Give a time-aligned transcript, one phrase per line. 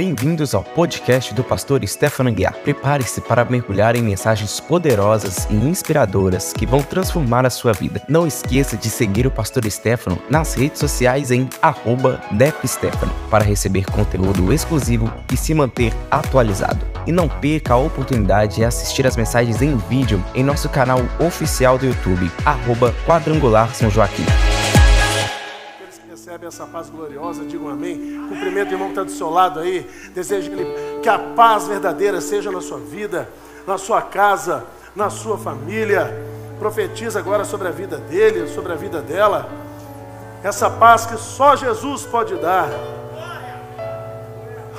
[0.00, 2.54] Bem-vindos ao podcast do pastor Stefano Guiar.
[2.54, 8.00] Prepare-se para mergulhar em mensagens poderosas e inspiradoras que vão transformar a sua vida.
[8.08, 11.46] Não esqueça de seguir o pastor Stefano nas redes sociais em
[12.32, 16.80] @depstefano para receber conteúdo exclusivo e se manter atualizado.
[17.06, 21.76] E não perca a oportunidade de assistir as mensagens em vídeo em nosso canal oficial
[21.76, 22.32] do YouTube,
[23.06, 24.24] Quadrangular São Joaquim
[26.40, 28.26] recebe essa paz gloriosa, digam amém.
[28.28, 29.82] Cumprimento o irmão que está do seu lado aí.
[30.14, 30.50] Desejo
[31.02, 33.28] que a paz verdadeira seja na sua vida,
[33.66, 34.64] na sua casa,
[34.96, 36.10] na sua família.
[36.58, 39.48] Profetiza agora sobre a vida dele, sobre a vida dela.
[40.42, 42.68] Essa paz que só Jesus pode dar.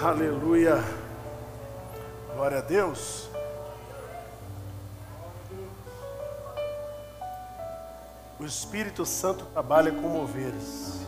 [0.02, 0.84] Aleluia.
[2.35, 3.30] Glória a Deus.
[8.40, 11.01] O Espírito Santo trabalha com moveres.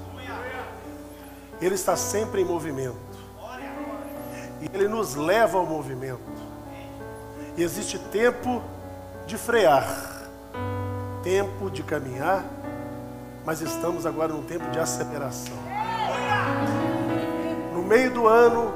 [1.62, 2.96] Ele está sempre em movimento.
[4.62, 6.20] E Ele nos leva ao movimento.
[7.58, 8.62] E existe tempo
[9.26, 9.86] de frear,
[11.22, 12.44] tempo de caminhar,
[13.46, 15.56] mas estamos agora num tempo de aceleração.
[17.74, 18.74] No meio do ano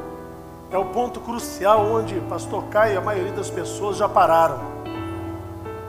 [0.69, 4.59] é o ponto crucial onde pastor Caio e a maioria das pessoas já pararam.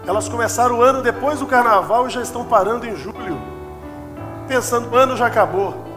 [0.06, 3.38] Elas começaram o ano depois do carnaval e já estão parando em julho,
[4.46, 5.87] pensando o ano já acabou.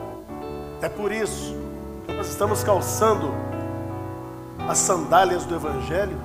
[0.82, 1.56] É por isso
[2.08, 3.32] que nós estamos calçando
[4.68, 6.18] as sandálias do Evangelho,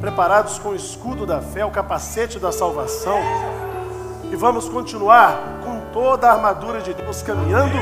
[0.00, 3.18] preparados com o escudo da fé, o capacete da salvação,
[4.30, 7.74] e vamos continuar com toda a armadura de Deus caminhando,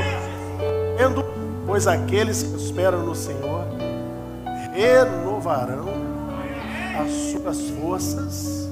[0.97, 1.23] tendo,
[1.67, 3.65] pois aqueles que esperam no Senhor
[4.73, 5.89] renovarão
[6.99, 8.67] as suas forças,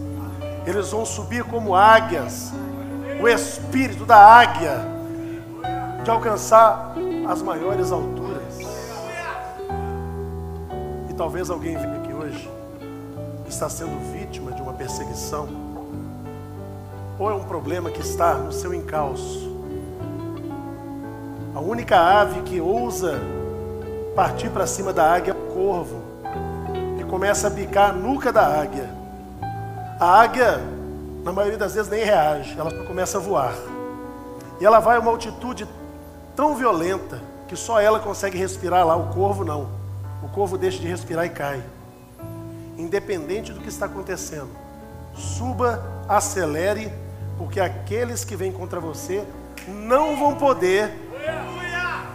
[0.66, 2.52] eles vão subir como águias,
[3.22, 4.97] o espírito da águia
[6.08, 6.94] de alcançar
[7.28, 8.60] as maiores alturas.
[11.10, 12.50] E talvez alguém venha aqui hoje
[13.46, 15.50] está sendo vítima de uma perseguição,
[17.20, 19.54] ou é um problema que está no seu encalço.
[21.54, 23.20] A única ave que ousa
[24.16, 26.02] partir para cima da águia é o corvo,
[27.02, 28.90] e começa a bicar a nuca da águia.
[30.00, 30.62] A águia,
[31.26, 33.54] na maioria das vezes, nem reage, ela começa a voar.
[34.62, 35.68] E ela vai a uma altitude
[36.38, 39.68] tão violenta que só ela consegue respirar lá, o corvo não.
[40.22, 41.64] O corvo deixa de respirar e cai.
[42.78, 44.50] Independente do que está acontecendo,
[45.16, 46.94] suba, acelere,
[47.40, 49.26] porque aqueles que vêm contra você
[49.68, 50.94] não vão poder,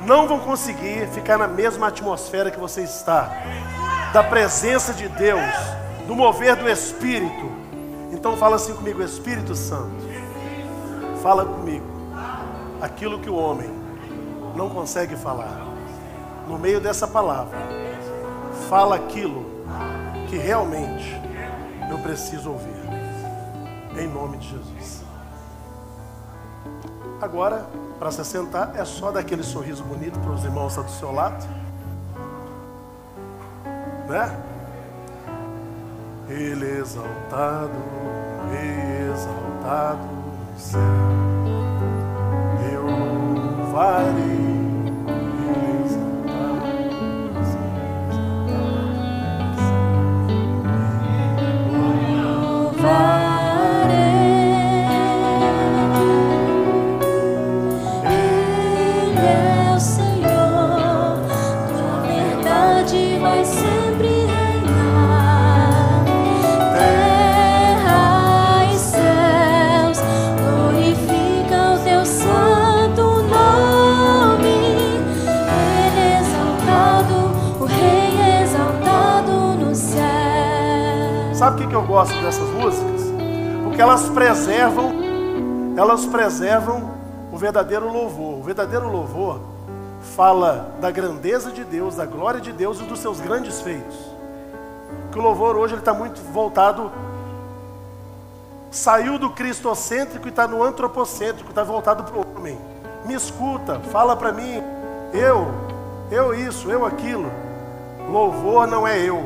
[0.06, 3.28] não vão conseguir ficar na mesma atmosfera que você está,
[4.12, 5.42] da presença de Deus,
[6.06, 7.50] do mover do Espírito.
[8.12, 10.04] Então fala assim comigo, Espírito Santo,
[11.20, 11.86] fala comigo,
[12.80, 13.81] aquilo que o homem
[14.54, 15.66] não consegue falar.
[16.48, 17.58] No meio dessa palavra,
[18.68, 19.44] fala aquilo
[20.28, 21.20] que realmente
[21.90, 22.82] eu preciso ouvir.
[23.98, 25.02] Em nome de Jesus.
[27.20, 27.66] Agora,
[27.98, 31.46] para se sentar, é só dar aquele sorriso bonito para os irmãos do seu lado.
[34.08, 34.42] Né?
[36.28, 37.70] Ele é exaltado,
[39.08, 40.80] exaltado no céu.
[42.72, 44.41] Eu louvarei.
[86.12, 86.90] Preservam
[87.32, 88.38] o verdadeiro louvor.
[88.38, 89.40] O verdadeiro louvor
[90.14, 93.96] fala da grandeza de Deus, da glória de Deus e dos seus grandes feitos.
[95.10, 96.92] Que o louvor hoje está muito voltado,
[98.70, 102.58] saiu do cristocêntrico e está no antropocêntrico, está voltado para o homem.
[103.06, 104.62] Me escuta, fala para mim,
[105.12, 105.48] eu,
[106.10, 107.30] eu isso, eu aquilo.
[108.10, 109.22] Louvor não é eu,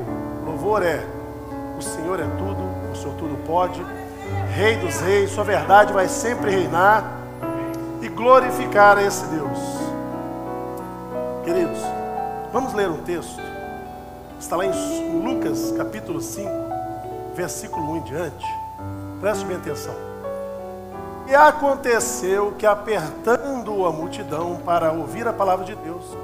[0.47, 1.05] louvor é
[1.77, 2.63] o Senhor é tudo,
[2.93, 3.85] o Senhor tudo pode.
[4.57, 7.05] Rei dos reis, sua verdade vai sempre reinar
[8.01, 9.59] e glorificar esse Deus.
[11.45, 11.79] Queridos,
[12.51, 13.39] vamos ler um texto.
[14.41, 16.51] Está lá em Lucas capítulo 5,
[17.35, 18.47] versículo 1 em diante.
[19.21, 19.95] Preste bem atenção.
[21.29, 26.17] E aconteceu que, apertando a multidão para ouvir a palavra de Deus,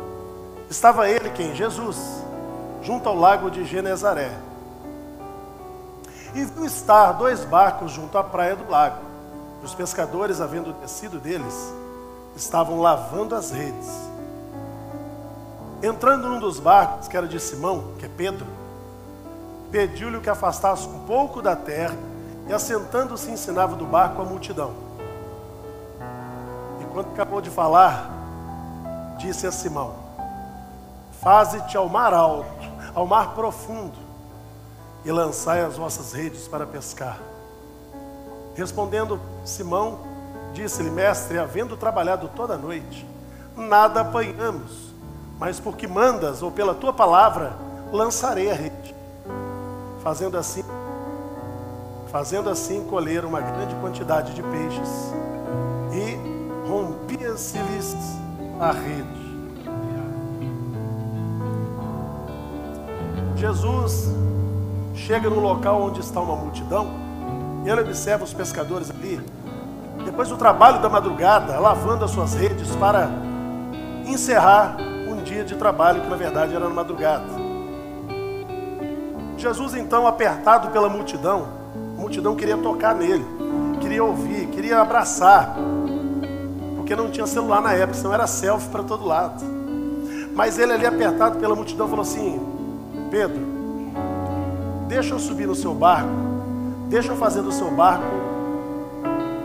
[0.73, 1.55] Estava ele quem?
[1.55, 1.99] Jesus,
[2.81, 4.31] junto ao lago de Genezaré.
[6.35, 8.99] E viu estar dois barcos junto à praia do lago.
[9.63, 11.73] Os pescadores, havendo descido deles,
[12.35, 13.89] estavam lavando as redes.
[15.83, 18.47] Entrando num dos barcos, que era de Simão, que é Pedro,
[19.71, 21.97] pediu-lhe que afastasse um pouco da terra
[22.49, 24.73] e, assentando-se, ensinava do barco a multidão.
[26.81, 28.11] E quando acabou de falar,
[29.19, 29.95] disse a Simão:
[31.21, 32.47] Faze-te ao mar alto,
[32.95, 33.97] ao mar profundo,
[35.05, 37.19] e lançai as vossas redes para pescar.
[38.55, 40.01] Respondendo Simão,
[40.53, 43.07] disse-lhe: Mestre, havendo trabalhado toda a noite,
[43.57, 44.93] nada apanhamos,
[45.39, 47.57] mas porque mandas, ou pela tua palavra,
[47.93, 48.95] lançarei a rede.
[50.03, 50.65] Fazendo assim,
[52.11, 55.13] fazendo assim colher uma grande quantidade de peixes,
[55.93, 57.97] e rompia-se-lhes
[58.61, 59.23] a rede.
[63.37, 64.09] Jesus
[64.95, 66.89] chega no local onde está uma multidão,
[67.65, 69.21] e ele observa os pescadores ali,
[70.05, 73.09] depois do trabalho da madrugada, lavando as suas redes para
[74.07, 74.77] encerrar
[75.09, 77.25] um dia de trabalho que na verdade era na madrugada.
[79.37, 81.49] Jesus, então, apertado pela multidão,
[81.97, 83.25] a multidão queria tocar nele,
[83.81, 85.57] queria ouvir, queria abraçar,
[86.77, 89.43] porque não tinha celular na época, senão era selfie para todo lado.
[90.35, 92.41] Mas ele ali apertado pela multidão falou assim:
[93.11, 93.52] Pedro,
[94.93, 96.11] deixa eu subir no seu barco,
[96.91, 98.05] deixa eu fazer do seu barco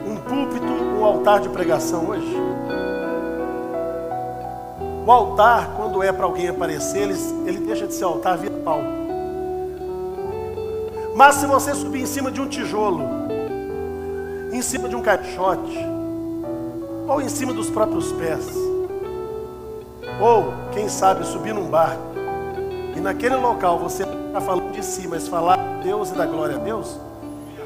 [0.05, 2.35] um púlpito, um altar de pregação hoje.
[5.05, 7.15] O altar, quando é para alguém aparecer, ele,
[7.45, 8.89] ele deixa de ser altar, vira palco.
[11.15, 13.03] Mas se você subir em cima de um tijolo,
[14.51, 15.79] em cima de um caixote,
[17.07, 18.45] ou em cima dos próprios pés,
[20.19, 22.03] ou, quem sabe, subir num barco,
[22.97, 26.57] e naquele local você está falando de si, mas falar de Deus e da glória
[26.57, 26.99] a Deus,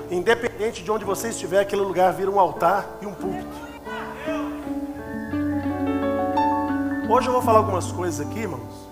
[0.09, 3.71] independente de onde você estiver, aquele lugar vira um altar e um púlpito.
[7.09, 8.87] Hoje eu vou falar algumas coisas aqui, irmãos,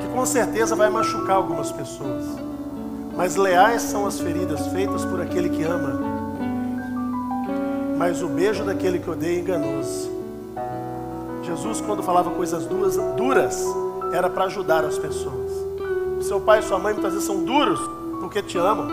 [0.00, 2.24] que com certeza vai machucar algumas pessoas.
[3.14, 6.00] Mas leais são as feridas feitas por aquele que ama.
[7.98, 10.10] Mas o beijo daquele que odeia é enganoso.
[11.42, 13.62] Jesus, quando falava coisas duras, duras
[14.10, 15.63] era para ajudar as pessoas.
[16.24, 17.78] Seu pai e sua mãe muitas vezes são duros
[18.18, 18.88] porque te amam.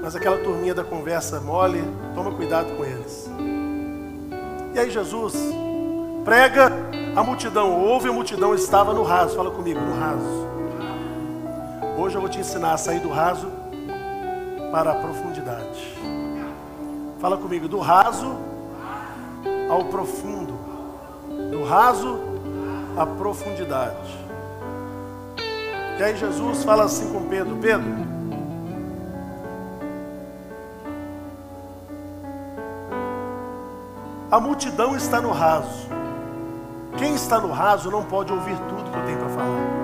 [0.00, 1.84] Mas aquela turminha da conversa mole,
[2.14, 3.30] toma cuidado com eles.
[4.74, 5.34] E aí Jesus
[6.24, 6.72] prega,
[7.14, 9.36] a multidão ouve, a multidão estava no raso.
[9.36, 10.48] Fala comigo, no raso.
[11.98, 13.50] Hoje eu vou te ensinar a sair do raso
[14.72, 15.94] para a profundidade.
[17.20, 18.34] Fala comigo, do raso
[19.68, 20.54] ao profundo.
[21.50, 22.18] Do raso
[22.96, 24.27] à profundidade.
[25.98, 27.84] E aí Jesus fala assim com Pedro: Pedro,
[34.30, 35.88] a multidão está no raso.
[36.96, 39.78] Quem está no raso não pode ouvir tudo que eu tenho para falar.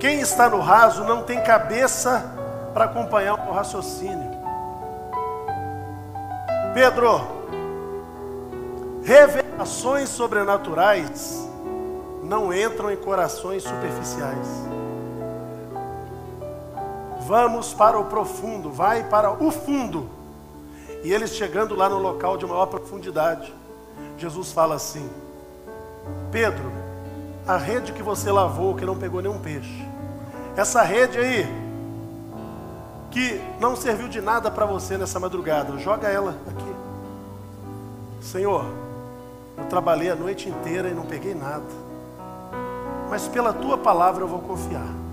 [0.00, 2.32] Quem está no raso não tem cabeça
[2.74, 4.32] para acompanhar o raciocínio.
[6.74, 7.20] Pedro,
[9.04, 11.48] revelações sobrenaturais
[12.34, 14.48] não entram em corações superficiais.
[17.28, 20.08] Vamos para o profundo, vai para o fundo.
[21.04, 23.54] E eles chegando lá no local de maior profundidade,
[24.18, 25.08] Jesus fala assim:
[26.32, 26.72] Pedro,
[27.46, 29.86] a rede que você lavou, que não pegou nenhum peixe,
[30.56, 31.46] essa rede aí,
[33.12, 36.74] que não serviu de nada para você nessa madrugada, joga ela aqui.
[38.20, 38.64] Senhor,
[39.56, 41.83] eu trabalhei a noite inteira e não peguei nada
[43.08, 45.04] mas pela tua palavra eu vou confiar.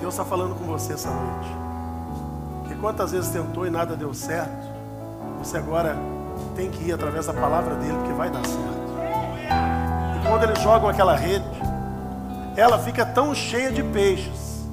[0.00, 1.48] Deus está falando com você essa noite.
[2.66, 4.66] Que quantas vezes tentou e nada deu certo,
[5.38, 5.96] você agora
[6.56, 8.88] tem que ir através da palavra dele, porque vai dar certo.
[10.16, 11.44] E quando eles jogam aquela rede,
[12.56, 14.66] ela fica tão cheia de peixes,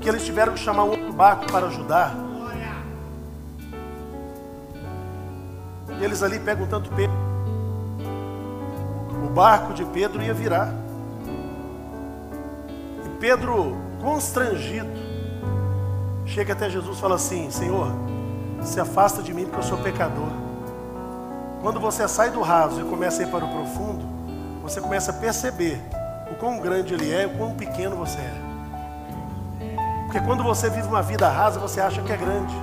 [0.00, 2.25] que eles tiveram que chamar um outro barco para ajudar.
[6.06, 7.16] Eles ali pegam tanto Pedro.
[9.24, 10.72] O barco de Pedro ia virar.
[13.04, 14.88] E Pedro, constrangido,
[16.24, 17.88] chega até Jesus e fala assim: Senhor,
[18.62, 20.30] se afasta de mim porque eu sou pecador.
[21.60, 24.04] Quando você sai do raso e começa a ir para o profundo,
[24.62, 25.80] você começa a perceber
[26.30, 28.46] o quão grande ele é e o quão pequeno você é.
[30.04, 32.54] Porque quando você vive uma vida rasa, você acha que é grande.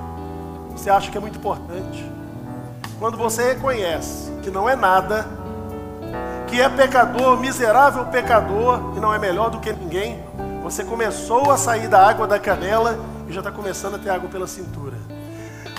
[0.72, 2.13] você acha que é muito importante.
[2.98, 5.26] Quando você reconhece que não é nada,
[6.46, 10.22] que é pecador, miserável pecador, e não é melhor do que ninguém,
[10.62, 12.98] você começou a sair da água da canela
[13.28, 14.96] e já está começando a ter água pela cintura.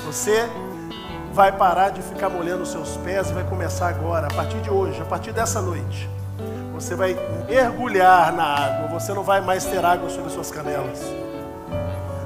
[0.05, 0.47] Você
[1.31, 4.69] vai parar de ficar molhando os seus pés e vai começar agora, a partir de
[4.69, 6.09] hoje, a partir dessa noite.
[6.73, 7.17] Você vai
[7.47, 11.01] mergulhar na água, você não vai mais ter água sobre suas canelas.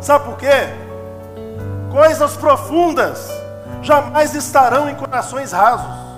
[0.01, 0.67] Sabe por quê?
[1.91, 3.38] Coisas profundas
[3.82, 6.10] jamais estarão em corações rasos.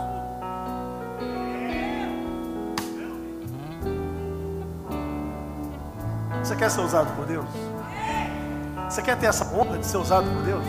[6.43, 7.45] Você quer ser usado por Deus?
[8.89, 10.65] Você quer ter essa honra de ser usado por Deus?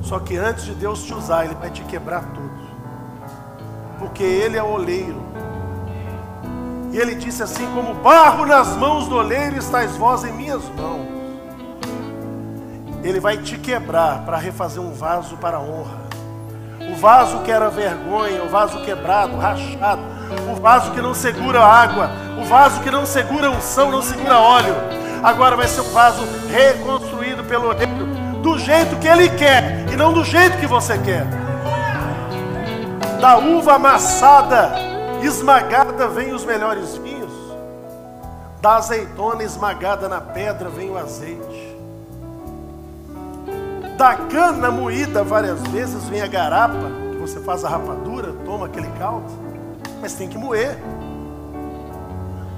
[0.00, 2.54] Só que antes de Deus te usar, Ele vai te quebrar tudo.
[3.98, 5.20] Porque Ele é o oleiro.
[6.92, 11.23] E Ele disse assim: Como barro nas mãos do oleiro, estáis vós em minhas mãos.
[13.04, 16.04] Ele vai te quebrar para refazer um vaso para honra.
[16.90, 20.00] O vaso que era vergonha, o vaso quebrado, rachado,
[20.50, 24.74] o vaso que não segura água, o vaso que não segura unção, não segura óleo.
[25.22, 28.06] Agora vai ser um vaso reconstruído pelo oleiro,
[28.42, 31.26] do jeito que ele quer e não do jeito que você quer.
[33.20, 34.72] Da uva amassada,
[35.22, 37.32] esmagada, vem os melhores vinhos.
[38.62, 41.73] Da azeitona esmagada na pedra, vem o azeite
[43.96, 48.88] da cana moída várias vezes vem a garapa, que você faz a rapadura, toma aquele
[48.98, 49.30] caldo,
[50.00, 50.76] mas tem que moer.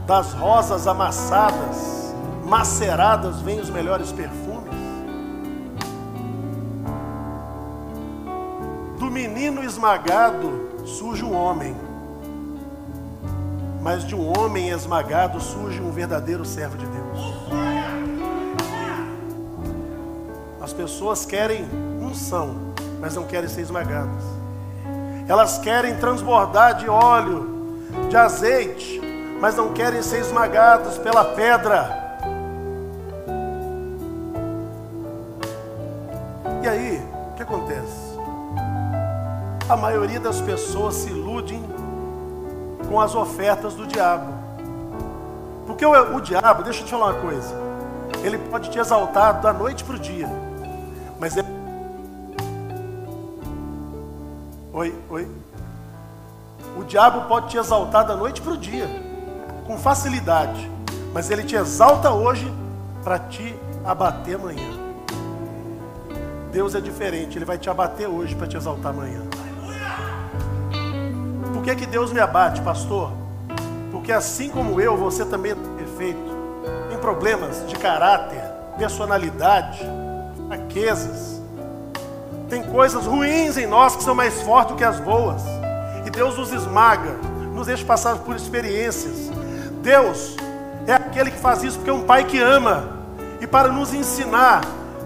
[0.06, 2.14] Das rosas amassadas,
[2.44, 4.74] maceradas, vêm os melhores perfumes.
[8.98, 11.76] Do menino esmagado surge um homem,
[13.82, 18.05] mas de um homem esmagado surge um verdadeiro servo de Deus.
[20.66, 21.64] As pessoas querem
[22.02, 22.56] unção,
[23.00, 24.24] mas não querem ser esmagadas.
[25.28, 27.78] Elas querem transbordar de óleo,
[28.10, 29.00] de azeite,
[29.40, 32.18] mas não querem ser esmagadas pela pedra.
[36.64, 38.18] E aí, o que acontece?
[39.68, 41.64] A maioria das pessoas se iludem
[42.88, 44.34] com as ofertas do diabo.
[45.64, 47.54] Porque o, o diabo, deixa eu te falar uma coisa,
[48.24, 50.55] ele pode te exaltar da noite para o dia.
[51.18, 51.44] Mas é.
[54.72, 55.28] Oi, oi.
[56.78, 58.86] O diabo pode te exaltar da noite para o dia,
[59.66, 60.70] com facilidade.
[61.14, 62.52] Mas ele te exalta hoje
[63.02, 64.86] para te abater amanhã.
[66.52, 69.22] Deus é diferente, Ele vai te abater hoje para te exaltar amanhã.
[71.52, 73.12] Por que, que Deus me abate, pastor?
[73.90, 76.36] Porque assim como eu, você também é perfeito.
[76.88, 78.42] Tem problemas de caráter,
[78.78, 79.86] personalidade
[80.46, 81.40] fraquezas.
[82.48, 85.42] Tem coisas ruins em nós que são mais fortes do que as boas.
[86.04, 87.12] E Deus nos esmaga,
[87.52, 89.30] nos deixa passar por experiências.
[89.82, 90.36] Deus
[90.86, 92.96] é aquele que faz isso porque é um pai que ama.
[93.40, 94.62] E para nos ensinar,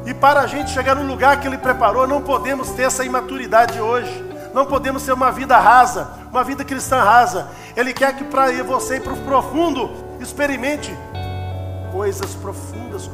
[0.06, 3.80] e para a gente chegar no lugar que Ele preparou, não podemos ter essa imaturidade
[3.80, 4.24] hoje.
[4.52, 7.48] Não podemos ter uma vida rasa, uma vida cristã rasa.
[7.76, 10.94] Ele quer que para você ir para o profundo, experimente
[11.92, 13.06] coisas profundas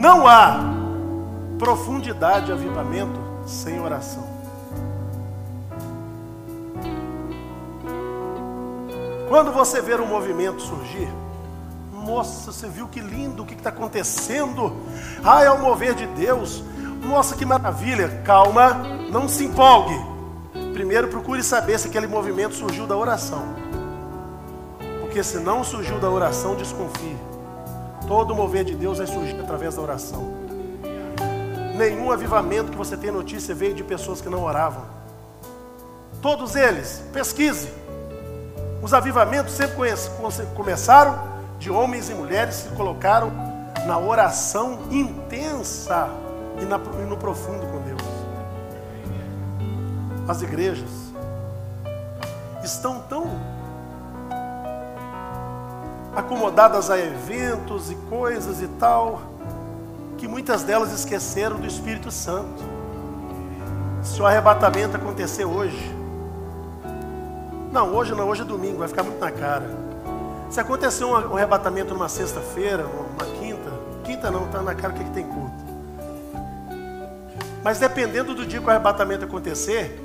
[0.00, 0.58] Não há
[1.58, 4.26] profundidade e avivamento sem oração.
[9.28, 11.12] Quando você ver um movimento surgir,
[11.92, 14.74] nossa, você viu que lindo, o que está acontecendo?
[15.22, 16.64] Ah, é o mover de Deus.
[17.04, 18.22] Nossa, que maravilha.
[18.24, 18.72] Calma,
[19.12, 20.00] não se empolgue.
[20.72, 23.54] Primeiro procure saber se aquele movimento surgiu da oração.
[25.02, 27.29] Porque se não surgiu da oração, desconfie.
[28.10, 30.34] Todo mover de Deus vai surgir através da oração.
[31.76, 34.82] Nenhum avivamento que você tem notícia veio de pessoas que não oravam.
[36.20, 37.70] Todos eles, pesquise.
[38.82, 39.76] Os avivamentos sempre
[40.56, 41.20] começaram
[41.60, 43.30] de homens e mulheres que colocaram
[43.86, 46.08] na oração intensa
[46.58, 48.02] e, e no profundo com Deus.
[50.26, 50.90] As igrejas
[52.64, 53.22] estão tão
[56.14, 59.20] acomodadas a eventos e coisas e tal,
[60.18, 62.62] que muitas delas esqueceram do Espírito Santo.
[64.02, 65.94] Se o arrebatamento acontecer hoje,
[67.72, 69.70] não, hoje não, hoje é domingo, vai ficar muito na cara.
[70.50, 73.70] Se acontecer um arrebatamento numa sexta-feira, numa quinta,
[74.02, 75.70] quinta não, está na cara que, que tem culto.
[77.62, 80.00] Mas dependendo do dia que o arrebatamento acontecer,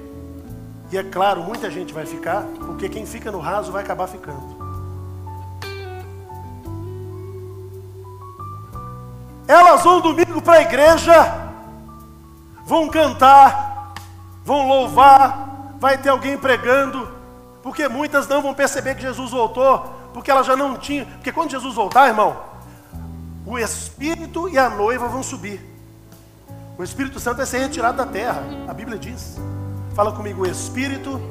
[0.92, 4.65] e é claro, muita gente vai ficar, porque quem fica no raso vai acabar ficando.
[9.48, 11.14] Elas vão domingo para a igreja,
[12.66, 13.94] vão cantar,
[14.44, 17.08] vão louvar, vai ter alguém pregando,
[17.62, 21.06] porque muitas não vão perceber que Jesus voltou, porque elas já não tinham.
[21.06, 22.38] Porque quando Jesus voltar, irmão,
[23.46, 25.62] o Espírito e a noiva vão subir.
[26.78, 29.38] O Espírito Santo vai ser retirado da terra, a Bíblia diz.
[29.94, 31.22] Fala comigo, o Espírito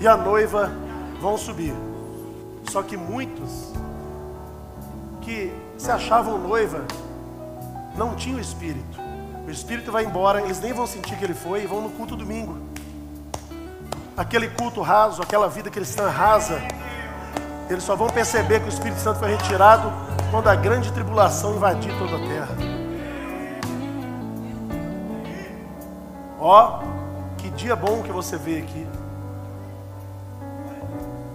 [0.00, 0.72] e a noiva
[1.20, 1.74] vão subir.
[2.70, 3.72] Só que muitos
[5.20, 6.84] que se achavam noiva
[7.96, 8.98] não tinham Espírito.
[9.46, 12.16] O Espírito vai embora, eles nem vão sentir que ele foi e vão no culto
[12.16, 12.58] domingo.
[14.16, 16.62] Aquele culto raso, aquela vida cristã rasa,
[17.68, 19.92] eles só vão perceber que o Espírito Santo foi retirado
[20.30, 22.56] quando a grande tribulação invadir toda a terra.
[26.38, 26.80] Ó,
[27.38, 28.86] que dia bom que você vê aqui.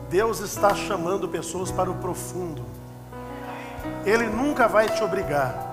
[0.10, 2.64] Deus está chamando pessoas para o profundo.
[4.06, 5.69] Ele nunca vai te obrigar,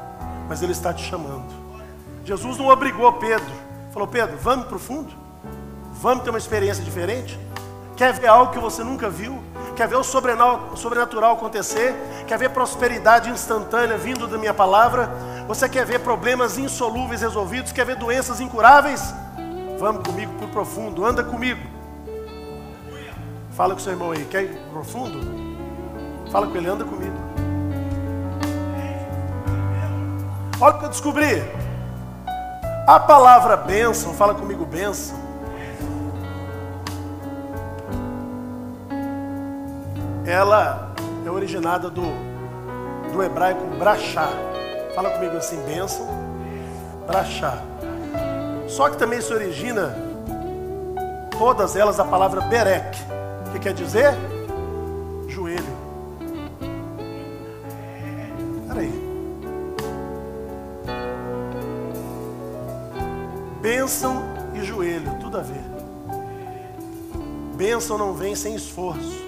[0.49, 1.55] mas Ele está te chamando.
[2.25, 3.53] Jesus não obrigou Pedro.
[3.93, 5.12] Falou, Pedro, vamos para o fundo?
[5.93, 7.38] Vamos ter uma experiência diferente?
[7.97, 9.43] Quer ver algo que você nunca viu?
[9.75, 11.95] Quer ver o sobrenatural acontecer?
[12.26, 15.11] Quer ver prosperidade instantânea vindo da minha palavra?
[15.49, 17.73] Você quer ver problemas insolúveis resolvidos?
[17.73, 19.15] Quer ver doenças incuráveis?
[19.79, 21.61] Vamos comigo para o profundo, anda comigo.
[23.53, 25.19] Fala com seu irmão aí, quer ir profundo?
[26.31, 27.17] Fala com ele, anda comigo.
[30.59, 31.45] Olha o que eu descobri.
[32.87, 35.19] A palavra bênção, fala comigo bênção.
[40.25, 40.93] Ela
[41.25, 42.05] é originada do,
[43.13, 44.29] do hebraico brachá.
[44.95, 46.07] Fala comigo assim, bênção,
[47.07, 47.59] brachá.
[48.67, 49.95] Só que também se origina,
[51.39, 52.99] todas elas, a palavra berek,
[53.53, 54.15] que quer dizer
[63.87, 64.20] Bênção
[64.53, 65.62] e joelho, tudo a ver.
[67.55, 69.25] Bênção não vem sem esforço.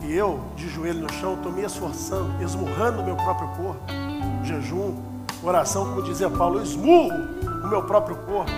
[0.00, 3.80] E eu, de joelho no chão, estou me esforçando, esmurrando o meu próprio corpo,
[4.42, 4.96] jejum,
[5.44, 7.16] Oração, como dizia Paulo, eu esmurro
[7.62, 8.50] o meu próprio corpo.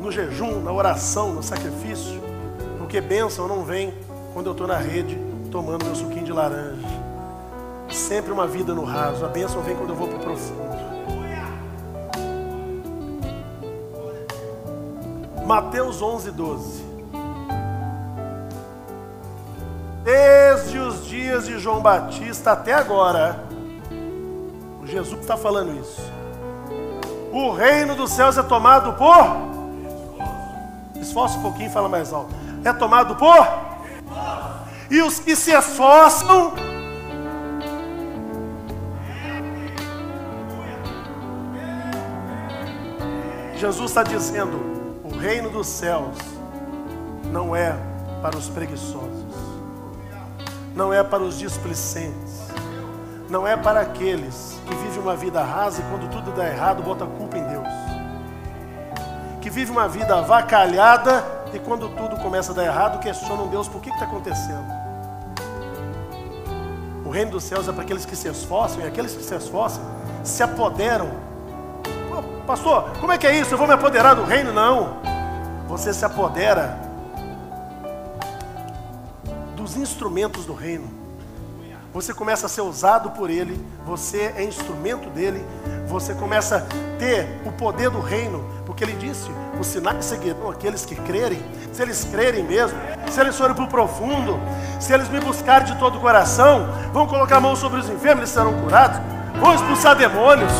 [0.00, 2.20] No jejum, na oração, no sacrifício.
[2.76, 3.94] Porque bênção não vem
[4.34, 5.16] quando eu estou na rede
[5.48, 6.88] tomando meu suquinho de laranja.
[7.88, 9.24] Sempre uma vida no raso.
[9.24, 10.91] A bênção vem quando eu vou para o profundo.
[15.52, 16.82] Mateus 11, 12.
[20.02, 23.44] Desde os dias de João Batista até agora,
[24.82, 26.00] Jesus está falando isso.
[27.30, 29.26] O reino dos céus é tomado por.
[30.98, 32.34] Esforça um pouquinho e fala mais alto.
[32.64, 33.46] É tomado por.
[34.90, 36.54] E os que se esforçam.
[43.54, 44.81] Jesus está dizendo: o
[45.22, 46.16] reino dos céus
[47.30, 47.78] não é
[48.20, 49.24] para os preguiçosos,
[50.74, 52.48] não é para os displicentes,
[53.30, 57.04] não é para aqueles que vivem uma vida rasa e quando tudo dá errado, bota
[57.04, 57.68] a culpa em Deus.
[59.40, 63.80] Que vive uma vida avacalhada e quando tudo começa a dar errado, questionam Deus por
[63.80, 64.66] que está acontecendo.
[67.06, 69.84] O reino dos céus é para aqueles que se esforçam e aqueles que se esforçam
[70.24, 71.10] se apoderam.
[72.44, 73.54] Pastor, como é que é isso?
[73.54, 74.52] Eu vou me apoderar do reino?
[74.52, 75.11] Não.
[75.72, 76.78] Você se apodera
[79.56, 80.86] dos instrumentos do reino.
[81.94, 85.42] Você começa a ser usado por Ele, você é instrumento dele,
[85.88, 90.84] você começa a ter o poder do reino, porque Ele disse: os sinais seguirão aqueles
[90.84, 92.78] que crerem, se eles crerem mesmo,
[93.10, 94.38] se eles forem para o profundo,
[94.78, 98.24] se eles me buscarem de todo o coração, vão colocar a mão sobre os enfermos,
[98.24, 99.00] eles serão curados,
[99.40, 100.52] vão expulsar demônios,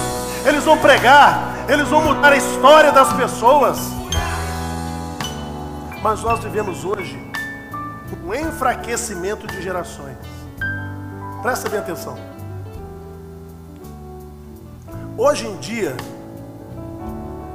[0.46, 4.02] eles vão pregar, eles vão mudar a história das pessoas.
[6.03, 7.17] Mas nós vivemos hoje
[8.25, 10.17] um enfraquecimento de gerações.
[11.43, 12.19] Presta bem atenção.
[15.17, 15.97] Hoje em dia,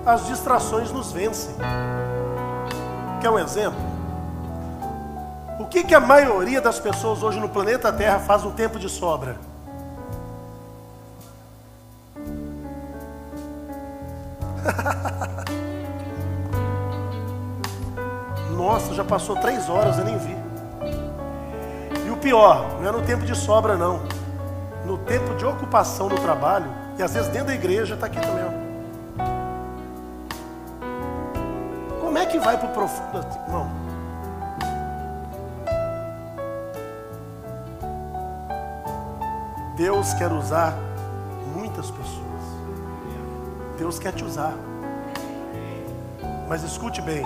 [0.06, 1.54] as distrações nos vencem.
[3.20, 3.80] Quer um exemplo?
[5.60, 8.88] O que, que a maioria das pessoas hoje no planeta Terra faz no tempo de
[8.88, 9.36] sobra?
[18.58, 20.36] Nossa, já passou três horas, eu nem vi.
[22.08, 24.02] E o pior, não é no tempo de sobra, não.
[24.84, 26.65] No tempo de ocupação no trabalho,
[26.98, 28.46] e às vezes dentro da igreja está aqui também.
[32.02, 33.70] Como é que vai para o profundo, assim, irmão?
[39.76, 40.74] Deus quer usar
[41.56, 42.17] muitas pessoas.
[43.78, 44.56] Deus quer te usar.
[46.50, 47.24] Mas escute bem,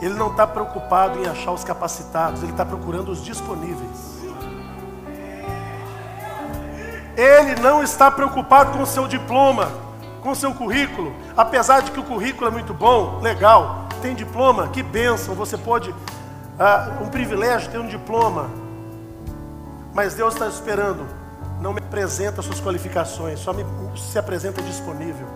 [0.00, 4.16] ele não está preocupado em achar os capacitados, Ele está procurando os disponíveis.
[7.16, 9.70] Ele não está preocupado com o seu diploma,
[10.22, 14.68] com o seu currículo, apesar de que o currículo é muito bom, legal, tem diploma,
[14.68, 15.94] que bênção, você pode,
[16.58, 18.50] ah, um privilégio ter um diploma,
[19.94, 21.06] mas Deus está esperando,
[21.58, 23.64] não me apresenta suas qualificações, só me,
[23.96, 25.26] se apresenta disponível.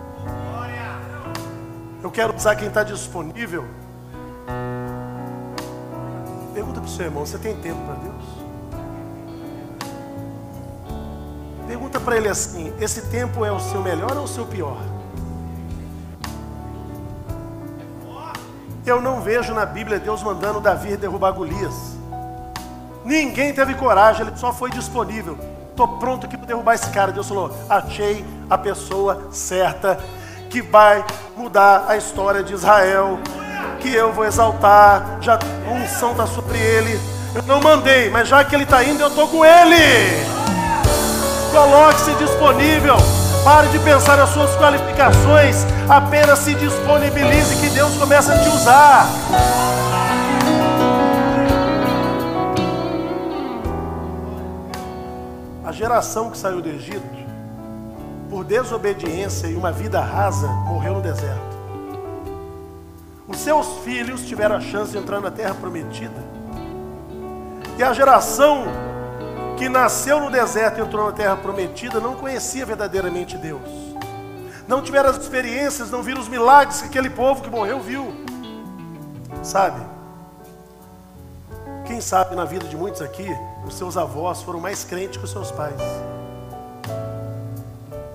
[2.03, 3.65] Eu quero usar quem está disponível.
[6.81, 8.23] Pergunta para o seu irmão: você tem tempo para Deus?
[11.67, 14.77] Pergunta para ele assim: esse tempo é o seu melhor ou o seu pior?
[18.85, 21.95] Eu não vejo na Bíblia Deus mandando Davi derrubar Golias.
[23.05, 25.37] Ninguém teve coragem, ele só foi disponível.
[25.69, 27.11] Estou pronto aqui para derrubar esse cara.
[27.11, 29.99] Deus falou: achei a pessoa certa
[30.49, 31.05] que vai
[31.37, 33.19] mudar a história de Israel,
[33.81, 35.17] que eu vou exaltar.
[35.21, 36.99] Já a unção está sobre ele.
[37.33, 40.25] Eu não mandei, mas já que ele está indo, eu estou com ele.
[41.51, 42.95] Coloque-se disponível.
[43.43, 45.65] Pare de pensar nas suas qualificações.
[45.89, 49.07] Apenas se disponibilize que Deus começa a te usar.
[55.65, 57.01] A geração que saiu do Egito,
[58.29, 61.60] por desobediência e uma vida rasa, morreu no deserto.
[63.31, 66.21] Os seus filhos tiveram a chance de entrar na terra prometida.
[67.77, 68.65] E a geração
[69.57, 73.61] que nasceu no deserto e entrou na terra prometida não conhecia verdadeiramente Deus.
[74.67, 78.13] Não tiveram as experiências, não viram os milagres que aquele povo que morreu viu.
[79.41, 79.81] Sabe?
[81.85, 83.27] Quem sabe na vida de muitos aqui,
[83.65, 85.81] os seus avós foram mais crentes que os seus pais.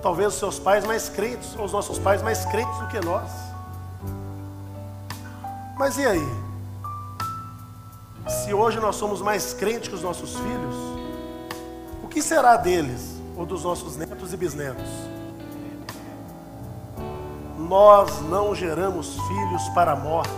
[0.01, 3.46] Talvez os seus pais mais crentes, ou os nossos pais mais crentes do que nós.
[5.77, 6.27] Mas e aí?
[8.27, 10.97] Se hoje nós somos mais crentes que os nossos filhos,
[12.17, 14.89] que será deles ou dos nossos netos e bisnetos?
[17.55, 20.31] Nós não geramos filhos para a morte.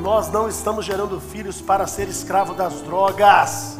[0.00, 3.76] Nós não estamos gerando filhos para ser escravo das drogas.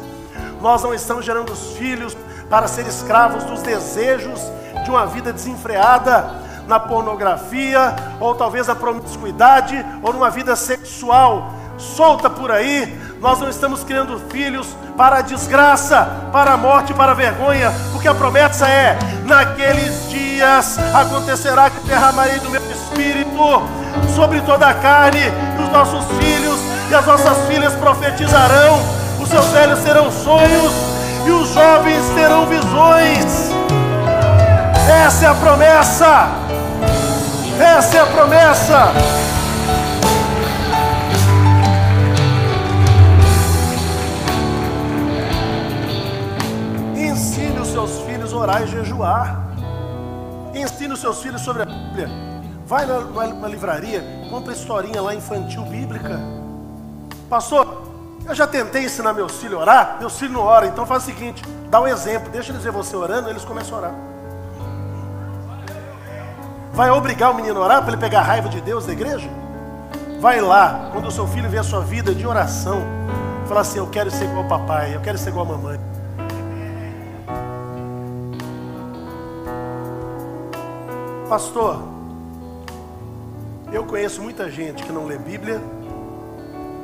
[0.61, 2.15] Nós não estamos gerando filhos
[2.51, 4.39] para ser escravos dos desejos
[4.83, 12.29] de uma vida desenfreada na pornografia, ou talvez na promiscuidade, ou numa vida sexual solta
[12.29, 13.01] por aí.
[13.19, 18.07] Nós não estamos criando filhos para a desgraça, para a morte, para a vergonha, porque
[18.07, 23.63] a promessa é: naqueles dias acontecerá que derramarei do meu espírito
[24.15, 25.21] sobre toda a carne,
[25.57, 28.79] e os nossos filhos e as nossas filhas profetizarão,
[29.19, 30.71] os seus velhos terão sonhos
[31.25, 33.49] e os jovens terão visões.
[34.87, 36.44] Essa é a promessa.
[37.59, 38.93] Essa é a promessa.
[48.45, 49.43] orar e jejuar.
[50.53, 52.07] Ensine os seus filhos sobre a Bíblia.
[52.65, 56.19] Vai na, na livraria, compra historinha lá infantil bíblica.
[57.29, 57.83] Pastor,
[58.25, 61.05] eu já tentei ensinar meus filhos a orar, meus filhos não oram, então faz o
[61.07, 64.14] seguinte, dá um exemplo, deixa eles ver você orando, eles começam a orar.
[66.75, 69.29] Vai obrigar o menino a orar para ele pegar a raiva de Deus da igreja?
[70.19, 72.81] Vai lá, quando o seu filho vê a sua vida de oração,
[73.47, 75.79] fala assim: Eu quero ser igual ao papai, eu quero ser igual a mamãe.
[81.29, 81.81] Pastor,
[83.71, 85.61] eu conheço muita gente que não lê Bíblia,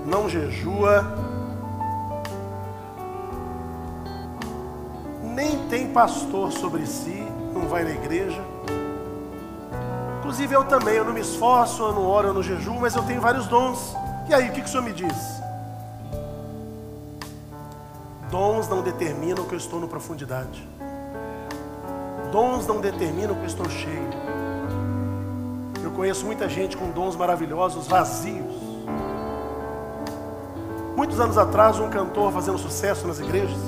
[0.06, 1.06] não jejua,
[5.22, 8.42] nem tem pastor sobre si, não vai na igreja.
[10.32, 13.04] Inclusive eu também, eu não me esforço, eu não oro, eu não jejuo, mas eu
[13.04, 13.94] tenho vários dons.
[14.30, 15.41] E aí, o que, que o senhor me diz?
[18.30, 20.65] Dons não determinam que eu estou no profundidade.
[22.32, 24.10] Dons não determinam que eu estou cheio.
[25.84, 28.56] Eu conheço muita gente com dons maravilhosos, vazios.
[30.96, 33.60] Muitos anos atrás, um cantor fazendo sucesso nas igrejas,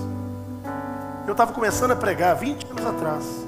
[1.28, 3.43] eu estava começando a pregar, 20 anos atrás.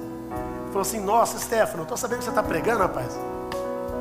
[0.76, 3.18] Ele falou assim: Nossa, Stefano, estou sabendo que você está pregando, rapaz.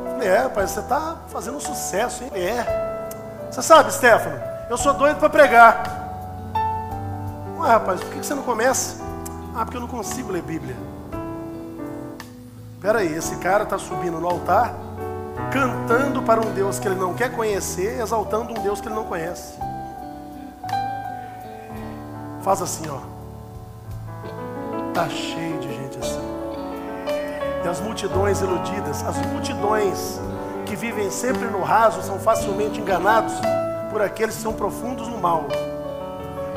[0.06, 2.30] Eu falei: É, rapaz, você está fazendo um sucesso, hein?
[2.34, 3.48] É.
[3.48, 6.52] Você sabe, Stefano, eu sou doido para pregar.
[7.58, 9.00] Ué, rapaz, por que você não começa?
[9.54, 10.76] Ah, porque eu não consigo ler Bíblia.
[12.74, 14.74] Espera aí, esse cara está subindo no altar,
[15.52, 19.04] cantando para um Deus que ele não quer conhecer, exaltando um Deus que ele não
[19.04, 19.56] conhece.
[22.42, 22.98] Faz assim, ó.
[24.92, 25.73] Tá cheio de
[27.68, 30.20] as multidões iludidas, as multidões
[30.66, 33.34] que vivem sempre no raso, são facilmente enganados
[33.90, 35.44] por aqueles que são profundos no mal.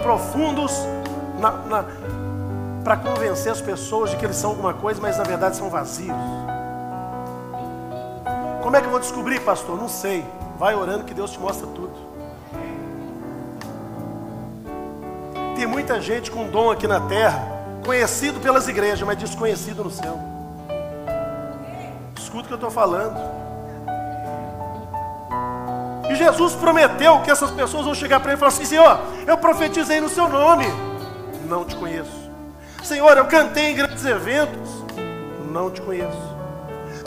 [0.02, 0.74] Profundos
[2.84, 6.16] para convencer as pessoas de que eles são alguma coisa, mas na verdade são vazios.
[8.62, 9.78] Como é que eu vou descobrir, pastor?
[9.78, 10.26] Não sei.
[10.58, 11.94] Vai orando que Deus te mostra tudo.
[15.56, 17.48] Tem muita gente com dom aqui na terra,
[17.86, 20.37] conhecido pelas igrejas, mas desconhecido no céu.
[22.28, 23.18] Escuta o que eu estou falando.
[26.10, 29.38] E Jesus prometeu que essas pessoas vão chegar para ele e falar assim: Senhor, eu
[29.38, 30.66] profetizei no seu nome.
[31.48, 32.30] Não te conheço.
[32.84, 34.70] Senhor, eu cantei em grandes eventos.
[35.50, 36.36] Não te conheço.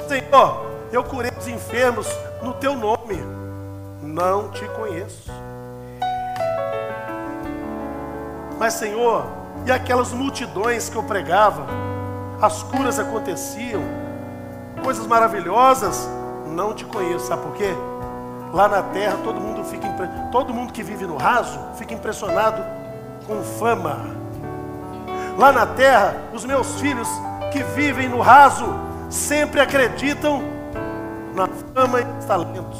[0.09, 2.07] Senhor, eu curei os enfermos
[2.43, 3.23] no teu nome.
[4.03, 5.31] Não te conheço.
[8.59, 9.27] Mas, Senhor,
[9.67, 11.67] e aquelas multidões que eu pregava,
[12.41, 14.00] as curas aconteciam,
[14.81, 16.09] coisas maravilhosas,
[16.47, 17.27] não te conheço.
[17.27, 17.73] Sabe por quê?
[18.53, 19.89] Lá na terra todo mundo fica
[20.33, 22.63] todo mundo que vive no raso fica impressionado
[23.27, 23.99] com fama.
[25.39, 27.09] Lá na terra, os meus filhos
[27.53, 28.67] que vivem no raso
[29.09, 30.43] sempre acreditam
[31.35, 32.79] na fama e nos talentos.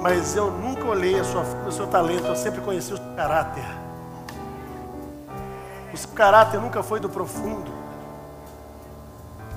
[0.00, 3.64] Mas eu nunca olhei a sua, o seu talento, eu sempre conheci o seu caráter.
[5.92, 7.70] O seu caráter nunca foi do profundo,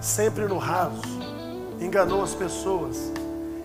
[0.01, 1.01] sempre no raso,
[1.79, 3.11] enganou as pessoas.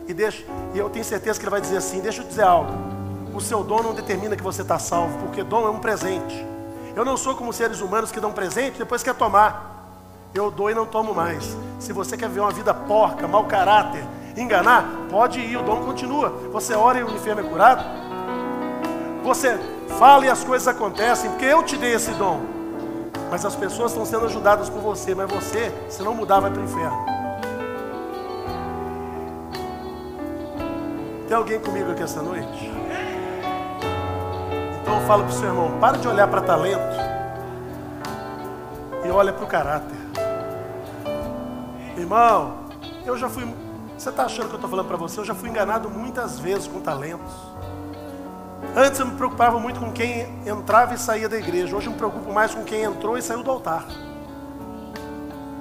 [0.07, 0.45] E, deixa,
[0.75, 2.73] e eu tenho certeza que ele vai dizer assim: deixa eu dizer algo.
[3.35, 6.45] O seu dom não determina que você está salvo, porque dom é um presente.
[6.97, 9.71] Eu não sou como seres humanos que dão presente depois quer tomar.
[10.35, 11.57] Eu dou e não tomo mais.
[11.79, 14.05] Se você quer ver uma vida porca, mau caráter,
[14.37, 16.31] enganar, pode ir, o dom continua.
[16.53, 17.85] Você ora e o enfermo é curado.
[19.23, 19.59] Você
[19.99, 22.41] fala e as coisas acontecem, porque eu te dei esse dom.
[23.31, 26.61] Mas as pessoas estão sendo ajudadas por você, mas você, se não mudar, vai para
[26.61, 27.20] o inferno.
[31.31, 32.73] Tem alguém comigo aqui essa noite?
[34.83, 36.97] Então eu falo para o seu irmão: para de olhar para talento
[39.07, 39.97] e olha para o caráter.
[41.97, 42.65] Irmão,
[43.07, 43.47] eu já fui.
[43.97, 45.21] Você está achando que eu estou falando para você?
[45.21, 47.33] Eu já fui enganado muitas vezes com talentos.
[48.77, 51.77] Antes eu me preocupava muito com quem entrava e saía da igreja.
[51.77, 53.85] Hoje eu me preocupo mais com quem entrou e saiu do altar.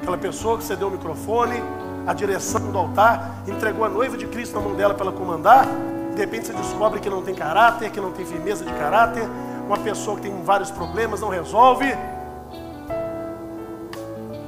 [0.02, 1.62] Aquela pessoa que você deu o microfone,
[2.10, 5.68] a direção do altar, entregou a noiva de Cristo na mão dela para ela comandar.
[6.16, 9.30] De repente você descobre que não tem caráter, que não tem firmeza de caráter.
[9.68, 11.86] Uma pessoa que tem vários problemas, não resolve.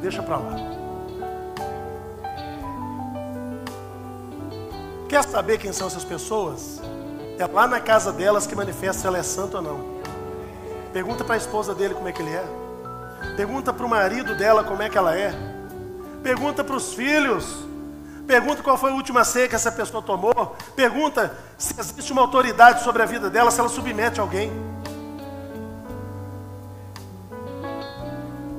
[0.02, 0.56] Deixa para lá.
[5.08, 6.82] Quer saber quem são essas pessoas?
[7.38, 9.80] É lá na casa delas que manifesta se ela é santa ou não.
[10.92, 12.44] Pergunta para a esposa dele como é que ele é.
[13.38, 15.61] Pergunta para o marido dela como é que ela é.
[16.24, 17.66] Pergunta para os filhos.
[18.28, 20.56] Pergunta qual foi a última ceia que essa pessoa tomou.
[20.76, 24.52] Pergunta se existe uma autoridade sobre a vida dela, se ela submete alguém.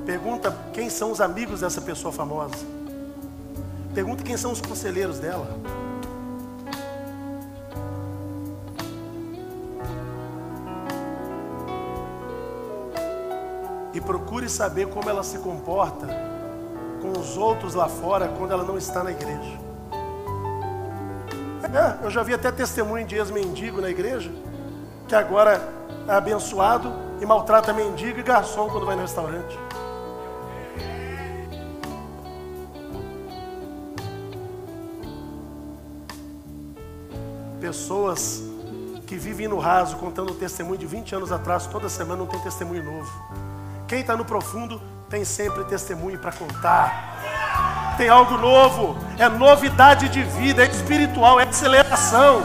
[0.05, 2.55] Pergunta quem são os amigos dessa pessoa famosa.
[3.93, 5.47] Pergunta quem são os conselheiros dela.
[13.93, 16.32] e procure saber como ela se comporta
[17.03, 19.59] com os outros lá fora quando ela não está na igreja.
[21.73, 24.31] É, eu já vi até testemunho de ex-mendigo na igreja,
[25.07, 25.61] que agora
[26.07, 29.59] é abençoado e maltrata mendigo e garçom quando vai no restaurante.
[37.59, 38.43] Pessoas
[39.05, 42.39] que vivem no raso contando um testemunho de 20 anos atrás, toda semana não tem
[42.39, 43.11] testemunho novo.
[43.87, 44.81] Quem está no profundo
[45.13, 47.93] tem sempre testemunho para contar.
[47.97, 52.41] Tem algo novo, é novidade de vida, é espiritual, é aceleração,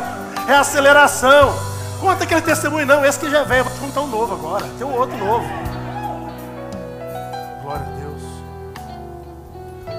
[0.46, 1.54] é aceleração.
[1.98, 4.94] Conta aquele testemunho, não, esse que já velho, vou contar um novo agora, tem um
[4.94, 5.46] outro novo.
[7.62, 8.22] Glória a Deus.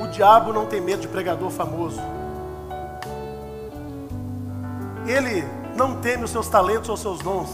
[0.03, 1.99] O diabo não tem medo de pregador famoso.
[5.07, 5.43] Ele
[5.75, 7.49] não teme os seus talentos ou seus dons,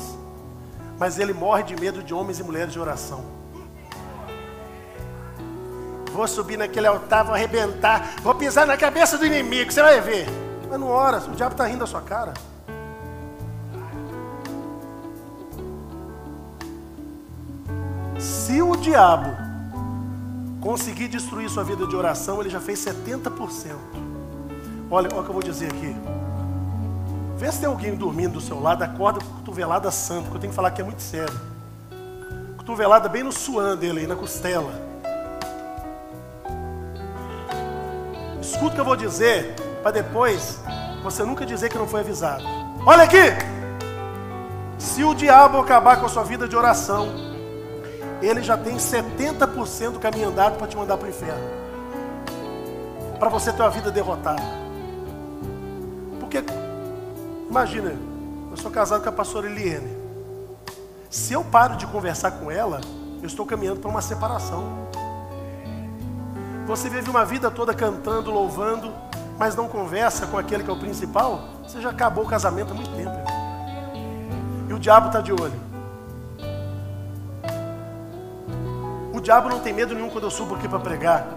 [0.99, 3.44] mas ele morre de medo de homens e mulheres de oração.
[6.15, 10.25] Vou subir naquele altar, vou arrebentar, vou pisar na cabeça do inimigo, você vai ver.
[10.69, 12.33] Mas não ora, o diabo está rindo da sua cara.
[18.17, 19.35] Se o diabo
[20.61, 23.75] conseguir destruir sua vida de oração, ele já fez 70%.
[24.89, 25.93] Olha, olha o que eu vou dizer aqui.
[27.35, 30.51] Vê se tem alguém dormindo do seu lado, acorda com cotovelada santa, que eu tenho
[30.51, 31.37] que falar que é muito sério.
[32.55, 34.94] Cotovelada bem no suando dele aí, na costela.
[38.45, 40.59] Escuta o que eu vou dizer, para depois
[41.03, 42.43] você nunca dizer que não foi avisado.
[42.85, 43.17] Olha aqui!
[44.77, 47.07] Se o diabo acabar com a sua vida de oração,
[48.21, 51.43] ele já tem 70% do caminho andado para te mandar para o inferno.
[53.19, 54.43] Para você ter uma vida derrotada.
[56.19, 56.43] Porque,
[57.49, 57.95] imagina,
[58.51, 59.97] eu sou casado com a pastora Eliane.
[61.09, 62.79] Se eu paro de conversar com ela,
[63.23, 64.85] eu estou caminhando para uma separação.
[66.65, 68.91] Você vive uma vida toda cantando, louvando,
[69.37, 72.73] mas não conversa com aquele que é o principal, você já acabou o casamento há
[72.73, 73.15] muito tempo.
[74.67, 75.59] E o diabo está de olho.
[79.13, 81.27] O diabo não tem medo nenhum quando eu subo aqui para pregar.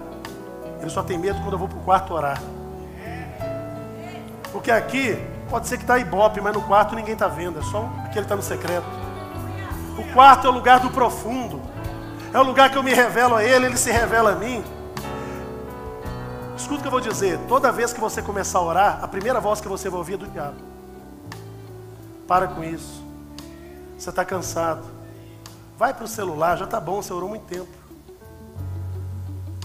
[0.81, 2.41] Ele só tem medo quando eu vou para o quarto orar.
[4.51, 5.19] Porque aqui
[5.51, 7.59] pode ser que está ibope, mas no quarto ninguém está vendo.
[7.59, 8.87] É só aquele está no secreto.
[9.99, 11.61] O quarto é o lugar do profundo.
[12.33, 14.65] É o lugar que eu me revelo a ele, ele se revela a mim.
[16.59, 17.39] Escuta o que eu vou dizer.
[17.47, 20.17] Toda vez que você começar a orar, a primeira voz que você vai ouvir é
[20.17, 20.57] do diabo.
[22.27, 23.01] Para com isso.
[23.97, 24.85] Você está cansado.
[25.79, 27.69] Vai para o celular, já está bom, você orou muito tempo.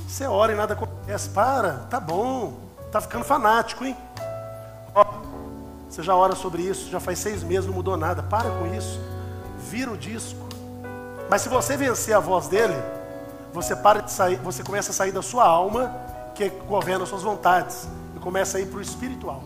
[0.08, 1.30] Você ora e nada acontece.
[1.30, 2.60] Para, tá bom.
[2.92, 3.98] Tá ficando fanático, hein?
[4.94, 5.04] Ó,
[5.90, 8.22] você já ora sobre isso, já faz seis meses, não mudou nada.
[8.22, 9.02] Para com isso.
[9.58, 10.48] Vira o disco.
[11.28, 12.76] Mas se você vencer a voz dele,
[13.52, 17.88] você para de sair, você começa a sair da sua alma que governa suas vontades
[18.16, 19.44] e começa a ir para o espiritual.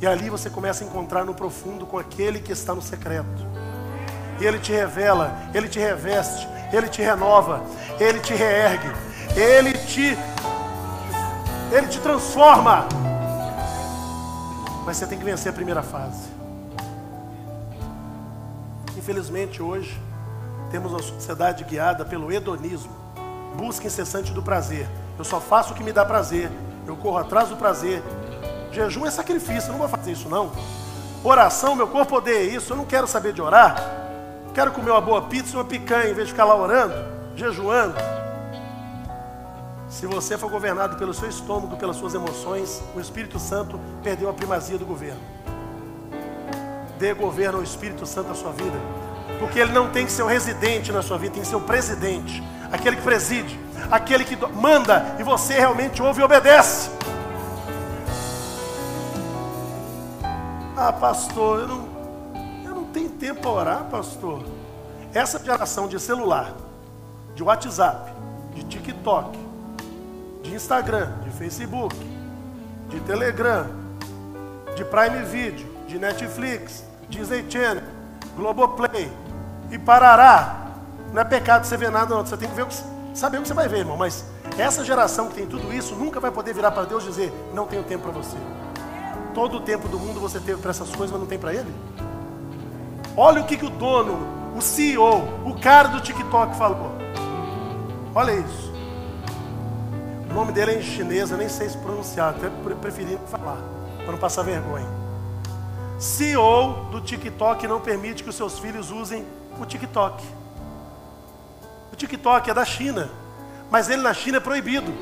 [0.00, 3.46] E ali você começa a encontrar no profundo com aquele que está no secreto.
[4.38, 7.62] E ele te revela, ele te reveste, ele te renova,
[7.98, 8.90] ele te reergue,
[9.34, 10.16] ele te
[11.72, 12.86] ele te transforma.
[14.84, 16.28] Mas você tem que vencer a primeira fase.
[18.96, 20.00] Infelizmente hoje
[20.70, 22.92] temos uma sociedade guiada pelo hedonismo,
[23.56, 24.86] busca incessante do prazer.
[25.18, 26.50] Eu só faço o que me dá prazer.
[26.86, 28.02] Eu corro atrás do prazer.
[28.72, 30.52] Jejum é sacrifício, eu não vou fazer isso não.
[31.24, 33.76] Oração, meu corpo odeia isso, eu não quero saber de orar.
[34.54, 36.94] Quero comer uma boa pizza e uma picanha em vez de ficar lá orando,
[37.34, 37.94] jejuando.
[39.88, 44.32] Se você for governado pelo seu estômago, pelas suas emoções, o Espírito Santo perdeu a
[44.32, 45.20] primazia do governo.
[46.98, 48.78] Dê governo ao Espírito Santo na sua vida.
[49.38, 51.60] Porque ele não tem que ser o residente na sua vida, tem que ser o
[51.60, 56.90] presidente, aquele que preside aquele que manda e você realmente ouve e obedece.
[60.76, 61.88] Ah, pastor, eu não,
[62.64, 64.44] eu não tenho tempo para orar, pastor.
[65.14, 66.52] Essa geração de celular,
[67.34, 68.12] de WhatsApp,
[68.54, 69.38] de TikTok,
[70.42, 71.96] de Instagram, de Facebook,
[72.90, 73.66] de Telegram,
[74.76, 77.84] de Prime Video, de Netflix, Disney Channel,
[78.36, 79.10] Globoplay
[79.70, 80.65] e Parará.
[81.16, 82.26] Não é pecado você ver nada, não.
[82.26, 82.74] Você tem que ver o que
[83.14, 84.22] saber o que você vai ver, irmão, mas
[84.58, 87.66] essa geração que tem tudo isso nunca vai poder virar para Deus e dizer: Não
[87.66, 88.36] tenho tempo para você.
[89.32, 91.74] Todo o tempo do mundo você teve para essas coisas, mas não tem para Ele.
[93.16, 94.18] Olha o que, que o dono,
[94.54, 96.92] o CEO, o cara do TikTok falou.
[98.14, 98.70] Olha isso.
[100.30, 103.56] O nome dele é em chinês, eu nem sei se pronunciar, até preferi falar,
[104.02, 104.86] para não passar vergonha.
[105.98, 109.24] CEO do TikTok não permite que os seus filhos usem
[109.58, 110.22] o TikTok.
[111.96, 113.08] O TikTok é da China,
[113.70, 114.92] mas ele na China é proibido.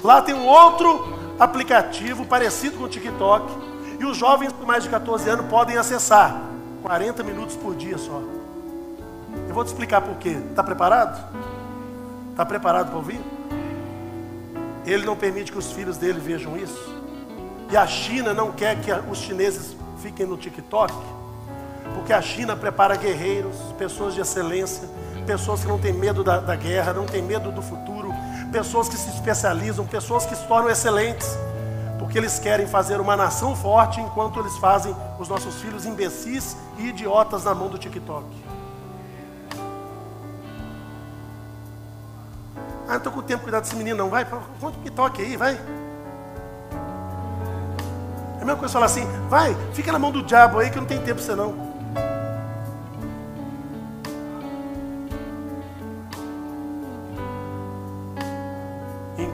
[0.00, 3.52] Lá tem um outro aplicativo parecido com o TikTok
[3.98, 6.40] e os jovens com mais de 14 anos podem acessar
[6.82, 8.22] 40 minutos por dia só.
[9.48, 10.38] Eu vou te explicar por quê.
[10.50, 11.20] Está preparado?
[12.30, 13.20] Está preparado para ouvir?
[14.86, 16.94] Ele não permite que os filhos dele vejam isso.
[17.72, 20.94] E a China não quer que os chineses fiquem no TikTok,
[21.96, 24.88] porque a China prepara guerreiros, pessoas de excelência,
[25.24, 28.12] pessoas que não têm medo da, da guerra, não têm medo do futuro,
[28.52, 31.36] pessoas que se especializam, pessoas que se tornam excelentes,
[31.98, 36.88] porque eles querem fazer uma nação forte enquanto eles fazem os nossos filhos imbecis e
[36.88, 38.26] idiotas na mão do TikTok.
[42.86, 44.10] Ah, não estou com tempo de cuidar desse menino, não.
[44.10, 45.54] Vai, põe o TikTok aí, vai.
[48.38, 50.84] É a mesma coisa falar assim, vai, fica na mão do diabo aí que não
[50.84, 51.73] tem tempo para você não.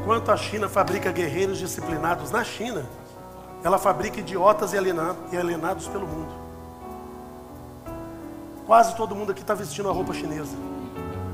[0.01, 2.85] Enquanto a China fabrica guerreiros disciplinados na China,
[3.63, 6.33] ela fabrica idiotas e alienados pelo mundo.
[8.67, 10.57] Quase todo mundo aqui está vestindo a roupa chinesa.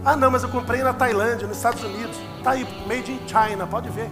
[0.05, 2.17] Ah, não, mas eu comprei na Tailândia, nos Estados Unidos.
[2.39, 4.11] Está aí, made in China, pode ver.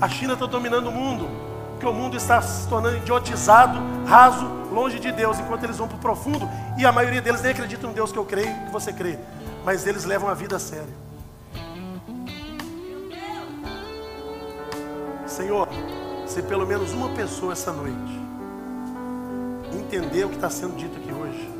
[0.00, 1.28] A China está dominando o mundo,
[1.70, 5.96] porque o mundo está se tornando idiotizado, raso, longe de Deus, enquanto eles vão para
[5.96, 6.48] o profundo.
[6.78, 9.18] E a maioria deles nem acredita no Deus que eu creio, que você crê.
[9.64, 11.05] Mas eles levam a vida a sério.
[15.36, 15.68] Senhor,
[16.26, 18.24] se pelo menos uma pessoa essa noite
[19.70, 21.50] entender o que está sendo dito aqui hoje,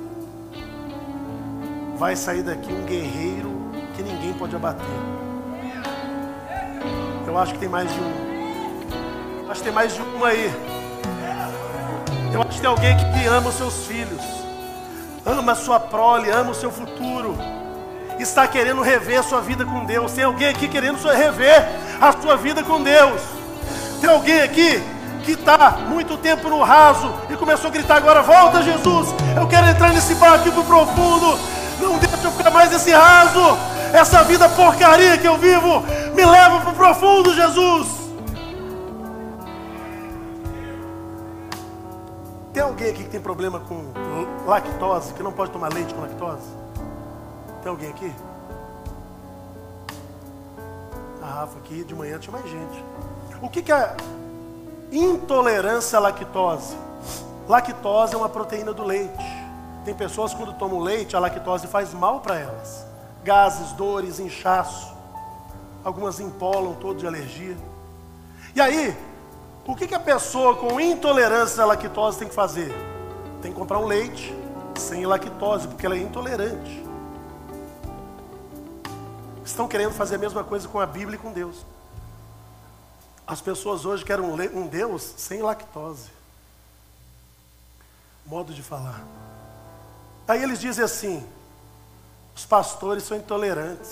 [1.99, 3.53] vai sair daqui um guerreiro
[3.95, 4.87] que ninguém pode abater.
[7.27, 9.51] Eu acho que tem mais de um.
[9.51, 10.51] Acho que tem mais de um aí.
[12.33, 14.23] Eu acho que tem alguém que ama os seus filhos,
[15.27, 17.37] ama a sua prole, ama o seu futuro,
[18.19, 20.13] está querendo rever a sua vida com Deus.
[20.13, 21.63] Tem alguém aqui querendo rever
[22.01, 23.36] a sua vida com Deus.
[24.07, 24.81] Tem alguém aqui
[25.25, 29.09] que está muito tempo no raso e começou a gritar agora: Volta, Jesus!
[29.37, 31.37] Eu quero entrar nesse barco para o profundo.
[31.81, 33.59] Não deixa eu ficar mais nesse raso.
[33.93, 35.83] Essa vida porcaria que eu vivo
[36.15, 37.89] me leva para o profundo, Jesus.
[42.53, 43.87] Tem alguém aqui que tem problema com
[44.47, 46.47] lactose, que não pode tomar leite com lactose?
[47.61, 48.15] Tem alguém aqui?
[51.21, 52.85] A Rafa aqui de manhã tinha mais gente.
[53.41, 53.97] O que, que é
[54.91, 56.77] intolerância à lactose?
[57.49, 59.25] Lactose é uma proteína do leite.
[59.85, 62.85] Tem pessoas quando tomam leite, a lactose faz mal para elas.
[63.23, 64.95] Gases, dores, inchaço.
[65.85, 67.57] Algumas empolam todo de alergia.
[68.55, 68.97] E aí,
[69.67, 72.75] o que, que a pessoa com intolerância à lactose tem que fazer?
[73.43, 74.35] Tem que comprar um leite
[74.77, 76.85] sem lactose, porque ela é intolerante.
[79.45, 81.65] Estão querendo fazer a mesma coisa com a Bíblia e com Deus.
[83.27, 86.11] As pessoas hoje querem um Deus sem lactose.
[88.25, 89.05] Modo de falar.
[90.29, 91.27] Aí eles dizem assim:
[92.35, 93.91] os pastores são intolerantes.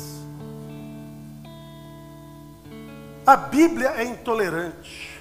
[3.26, 5.20] A Bíblia é intolerante.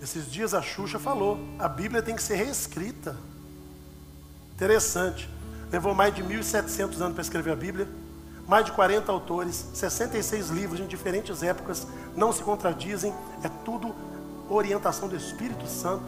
[0.00, 3.16] Esses dias a Xuxa falou, a Bíblia tem que ser reescrita.
[4.52, 5.28] Interessante.
[5.72, 7.88] Levou mais de 1.700 anos para escrever a Bíblia.
[8.48, 11.86] Mais de 40 autores, 66 livros em diferentes épocas,
[12.16, 13.94] não se contradizem, é tudo
[14.48, 16.06] orientação do Espírito Santo.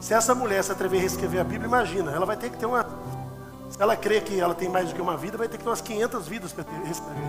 [0.00, 2.64] Se essa mulher se atrever a reescrever a Bíblia, imagina, ela vai ter que ter
[2.64, 2.86] uma.
[3.68, 5.68] Se ela crê que ela tem mais do que uma vida, vai ter que ter
[5.68, 7.22] umas 500 vidas para reescrever.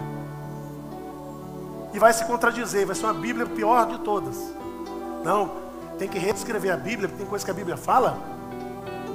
[1.93, 4.37] E vai se contradizer, vai ser uma Bíblia pior de todas.
[5.21, 5.51] Não,
[5.97, 8.17] tem que reescrever a Bíblia, porque tem coisa que a Bíblia fala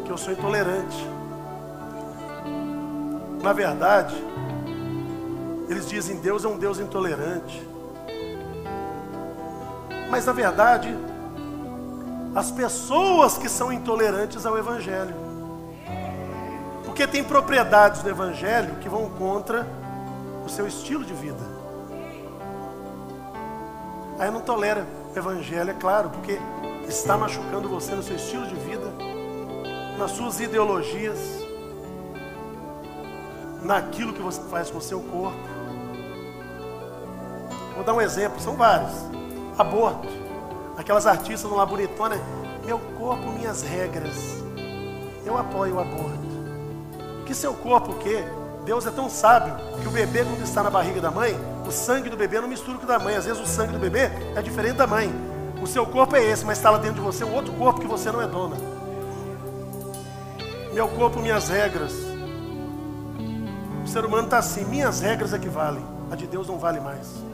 [0.04, 0.96] que eu sou intolerante.
[3.42, 4.14] Na verdade,
[5.70, 7.66] eles dizem Deus é um Deus intolerante.
[10.10, 10.96] Mas na verdade,
[12.34, 15.14] as pessoas que são intolerantes ao Evangelho.
[16.84, 19.66] Porque tem propriedades do Evangelho que vão contra
[20.44, 21.60] o seu estilo de vida.
[24.18, 26.38] Aí não tolera o Evangelho, é claro, porque
[26.88, 28.92] está machucando você no seu estilo de vida,
[29.96, 31.18] nas suas ideologias,
[33.62, 35.59] naquilo que você faz com o seu corpo.
[37.80, 38.92] Vou dar um exemplo, são vários.
[39.56, 40.06] Aborto.
[40.76, 42.20] Aquelas artistas lá bonitona,
[42.62, 44.16] meu corpo, minhas regras.
[45.24, 47.24] Eu apoio o aborto.
[47.24, 48.22] Que seu corpo o quê?
[48.66, 51.34] Deus é tão sábio que o bebê, quando está na barriga da mãe,
[51.66, 53.16] o sangue do bebê não mistura com o da mãe.
[53.16, 55.10] Às vezes o sangue do bebê é diferente da mãe.
[55.62, 57.86] O seu corpo é esse, mas está lá dentro de você um outro corpo que
[57.86, 58.56] você não é dona.
[60.74, 61.94] Meu corpo, minhas regras.
[63.82, 65.82] O ser humano está assim, minhas regras é que valem.
[66.10, 67.30] A de Deus não vale mais.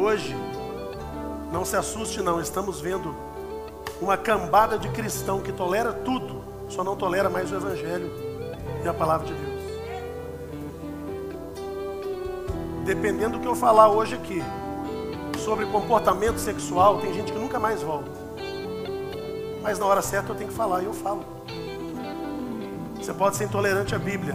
[0.00, 0.34] Hoje,
[1.52, 3.14] não se assuste não, estamos vendo
[4.00, 8.10] uma cambada de cristão que tolera tudo, só não tolera mais o Evangelho
[8.82, 9.50] e a palavra de Deus.
[12.84, 14.42] Dependendo do que eu falar hoje aqui
[15.38, 18.10] sobre comportamento sexual, tem gente que nunca mais volta.
[19.62, 21.22] Mas na hora certa eu tenho que falar e eu falo.
[22.96, 24.34] Você pode ser intolerante à Bíblia,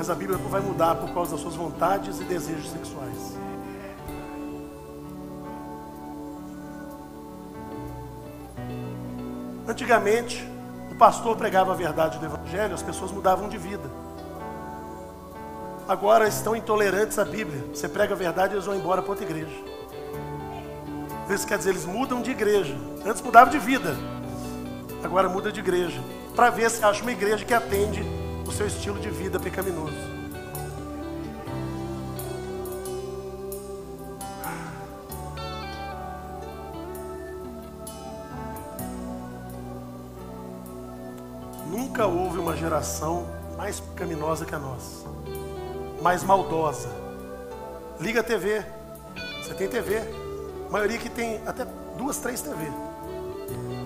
[0.00, 3.36] mas a Bíblia vai mudar por causa das suas vontades e desejos sexuais.
[9.68, 10.42] Antigamente,
[10.90, 13.90] o pastor pregava a verdade do Evangelho, as pessoas mudavam de vida.
[15.86, 17.62] Agora estão intolerantes à Bíblia.
[17.74, 19.54] Você prega a verdade, eles vão embora para outra igreja.
[21.28, 22.74] Isso quer dizer, eles mudam de igreja.
[23.04, 23.94] Antes mudavam de vida,
[25.04, 26.00] agora muda de igreja.
[26.34, 28.19] Para ver se acha uma igreja que atende
[28.50, 29.94] o seu estilo de vida pecaminoso.
[41.68, 45.06] Nunca houve uma geração mais pecaminosa que a nossa,
[46.02, 46.88] mais maldosa.
[48.00, 48.64] Liga a TV,
[49.40, 49.98] você tem TV,
[50.68, 51.64] a maioria que tem até
[51.96, 52.66] duas, três TV.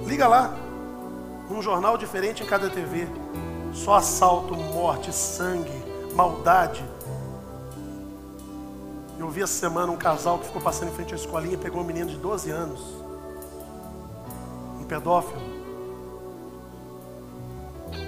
[0.07, 0.55] Liga lá,
[1.51, 3.07] um jornal diferente em cada TV.
[3.75, 5.73] Só assalto, morte, sangue,
[6.15, 6.85] maldade.
[9.19, 11.81] Eu vi essa semana um casal que ficou passando em frente à escolinha e pegou
[11.81, 12.81] um menino de 12 anos.
[14.81, 15.43] Um pedófilo.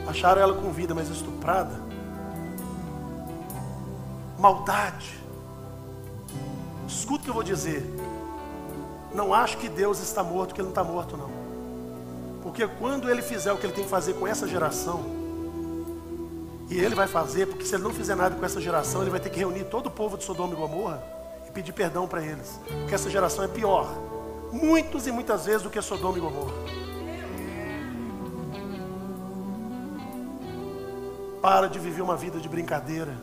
[0.08, 1.74] Acharam ela com vida, mas estuprada.
[4.38, 5.20] Maldade.
[6.86, 7.84] Escuta o que eu vou dizer.
[9.12, 11.30] Não acho que Deus está morto, que Ele não está morto, não.
[12.42, 15.15] Porque quando Ele fizer o que Ele tem que fazer com essa geração,
[16.68, 19.20] e Ele vai fazer, porque se Ele não fizer nada com essa geração, Ele vai
[19.20, 21.02] ter que reunir todo o povo de Sodoma e Gomorra
[21.46, 22.60] e pedir perdão para eles.
[22.66, 23.88] Porque essa geração é pior,
[24.52, 26.52] muitos e muitas vezes, do que Sodoma e Gomorra.
[31.40, 33.14] Para de viver uma vida de brincadeira.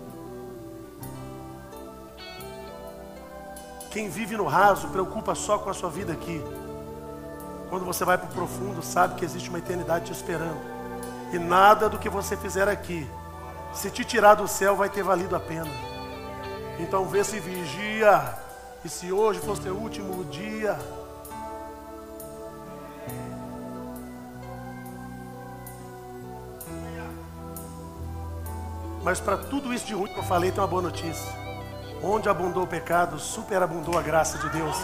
[3.91, 6.41] Quem vive no raso preocupa só com a sua vida aqui.
[7.69, 10.57] Quando você vai para o profundo, sabe que existe uma eternidade te esperando.
[11.33, 13.07] E nada do que você fizer aqui,
[13.73, 15.71] se te tirar do céu, vai ter valido a pena.
[16.79, 18.35] Então vê se vigia.
[18.83, 20.77] E se hoje fosse teu último dia,
[29.03, 31.29] Mas para tudo isso de ruim que eu falei, tem uma boa notícia.
[32.01, 34.77] Onde abundou o pecado, superabundou a graça de Deus.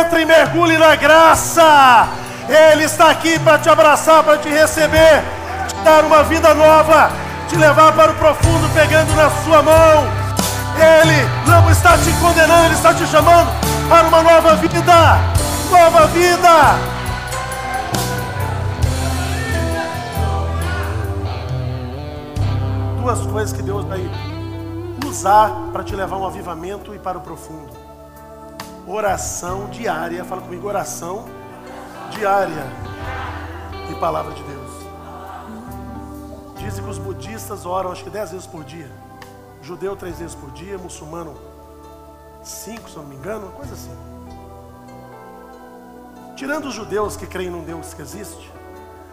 [0.00, 2.08] Entre e mergulhe na graça.
[2.48, 5.22] Ele está aqui para te abraçar, para te receber,
[5.68, 7.10] te dar uma vida nova,
[7.48, 10.04] te levar para o profundo, pegando na sua mão.
[10.76, 13.50] Ele não está te condenando, ele está te chamando
[13.88, 15.18] para uma nova vida.
[15.70, 16.96] Nova vida.
[23.00, 24.00] Duas coisas que Deus vai
[25.06, 27.72] usar para te levar um avivamento e para o profundo.
[28.86, 31.24] Oração diária, fala comigo, oração
[32.10, 32.66] diária
[33.90, 34.65] e palavra de Deus.
[36.66, 38.90] Dizem que os budistas oram acho que dez vezes por dia.
[39.62, 41.36] Judeu três vezes por dia, muçulmano
[42.42, 43.96] cinco, se não me engano, uma coisa assim.
[46.34, 48.52] Tirando os judeus que creem num Deus que existe,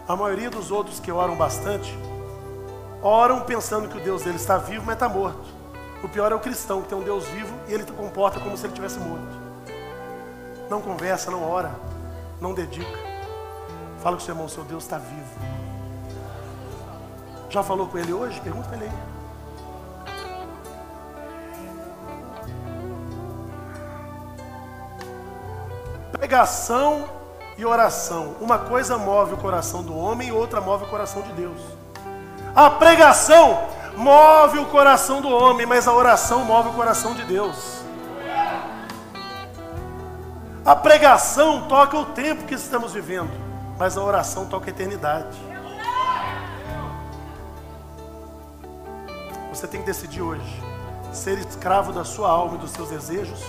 [0.08, 1.95] a maioria dos outros que oram bastante,
[3.04, 5.45] oram pensando que o Deus dele está vivo, mas está morto.
[6.04, 8.58] O pior é o cristão, que tem um Deus vivo e ele se comporta como
[8.58, 9.38] se ele tivesse morto.
[10.72, 11.76] Não conversa, não ora,
[12.41, 12.97] não dedica.
[13.99, 15.53] Fala com o seu irmão, seu Deus está vivo.
[17.54, 18.41] Já falou com ele hoje?
[18.41, 18.91] Pergunta para ele aí.
[26.14, 27.08] Pregação
[27.56, 28.36] e oração.
[28.41, 31.62] Uma coisa move o coração do homem e outra move o coração de Deus.
[32.56, 37.84] A pregação move o coração do homem, mas a oração move o coração de Deus.
[40.66, 43.30] A pregação toca o tempo que estamos vivendo,
[43.78, 45.53] mas a oração toca a eternidade.
[49.54, 50.64] Você tem que decidir hoje
[51.14, 53.39] ser escravo da sua alma e dos seus desejos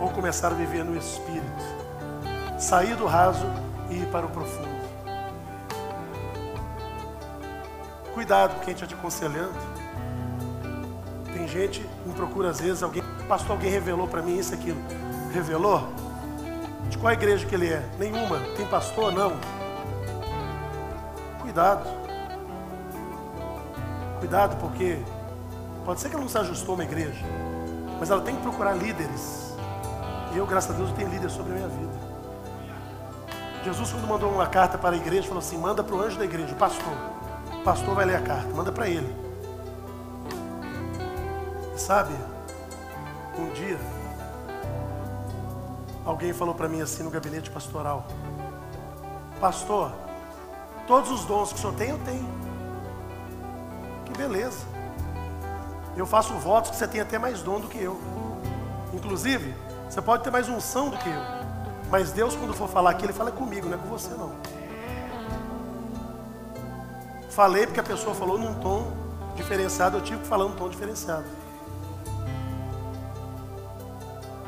[0.00, 1.62] ou começar a viver no espírito.
[2.58, 3.46] Sair do raso
[3.90, 4.82] e ir para o profundo.
[8.14, 9.72] Cuidado com quem está te aconselhando
[11.52, 14.80] gente me procura às vezes, alguém, pastor, alguém revelou para mim isso, aquilo.
[15.32, 15.86] Revelou?
[16.88, 17.86] De qual igreja que ele é?
[17.98, 18.38] Nenhuma.
[18.56, 19.12] Tem pastor?
[19.12, 19.32] Não.
[21.40, 21.86] Cuidado.
[24.18, 25.02] Cuidado, porque
[25.84, 27.24] pode ser que ela não se ajustou uma igreja,
[27.98, 29.54] mas ela tem que procurar líderes.
[30.32, 31.92] E eu, graças a Deus, tenho líderes sobre a minha vida.
[33.64, 36.24] Jesus, quando mandou uma carta para a igreja, falou assim: manda para o anjo da
[36.24, 36.94] igreja, o pastor.
[37.60, 39.14] O pastor vai ler a carta, manda para ele.
[41.76, 42.12] Sabe,
[43.38, 43.78] um dia,
[46.04, 48.06] alguém falou para mim assim no gabinete pastoral:
[49.40, 49.92] Pastor,
[50.86, 52.28] todos os dons que o senhor tem, eu tenho.
[54.06, 54.71] Que beleza.
[55.96, 58.00] Eu faço votos que você tem até mais dom do que eu.
[58.92, 59.54] Inclusive,
[59.88, 61.42] você pode ter mais unção do que eu.
[61.90, 64.32] Mas Deus, quando for falar aqui, Ele fala comigo, não é com você não.
[67.30, 68.92] Falei porque a pessoa falou num tom
[69.36, 71.24] diferenciado, eu tive que falar num tom diferenciado.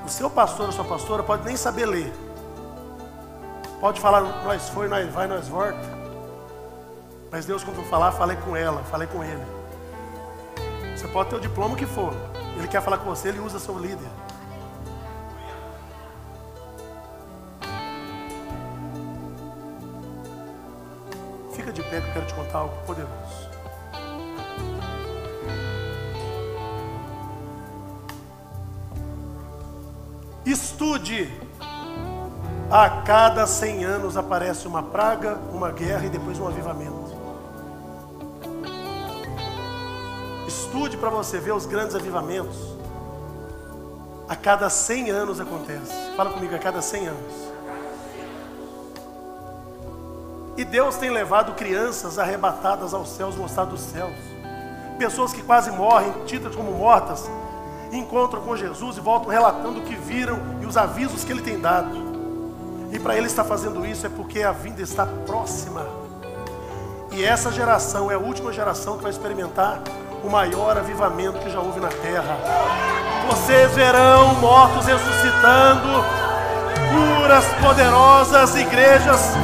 [0.04, 2.12] O seu pastor ou sua pastora pode nem saber ler.
[3.80, 5.78] Pode falar, nós foi, nós vai, nós volta.
[7.30, 9.63] Mas Deus, quando for falar, falei com ela, falei com ele.
[11.04, 12.14] Você pode ter o diploma que for.
[12.56, 14.08] Ele quer falar com você, ele usa seu líder.
[21.52, 23.12] Fica de pé que eu quero te contar algo poderoso.
[30.46, 31.30] Estude.
[32.70, 37.03] A cada 100 anos aparece uma praga, uma guerra e depois um avivamento.
[40.74, 42.56] Estude para você ver os grandes avivamentos.
[44.28, 45.94] A cada 100 anos acontece.
[46.16, 47.32] Fala comigo, a cada 100 anos.
[50.56, 54.16] E Deus tem levado crianças arrebatadas aos céus, mostrados dos céus.
[54.98, 57.30] Pessoas que quase morrem, tidas como mortas,
[57.92, 61.60] encontram com Jesus e voltam relatando o que viram e os avisos que ele tem
[61.60, 61.96] dado.
[62.90, 65.86] E para ele estar fazendo isso é porque a vinda está próxima.
[67.12, 69.80] E essa geração é a última geração que vai experimentar
[70.24, 72.38] o maior avivamento que já houve na terra.
[73.28, 76.04] Vocês verão mortos ressuscitando,
[76.90, 79.34] curas poderosas, igrejas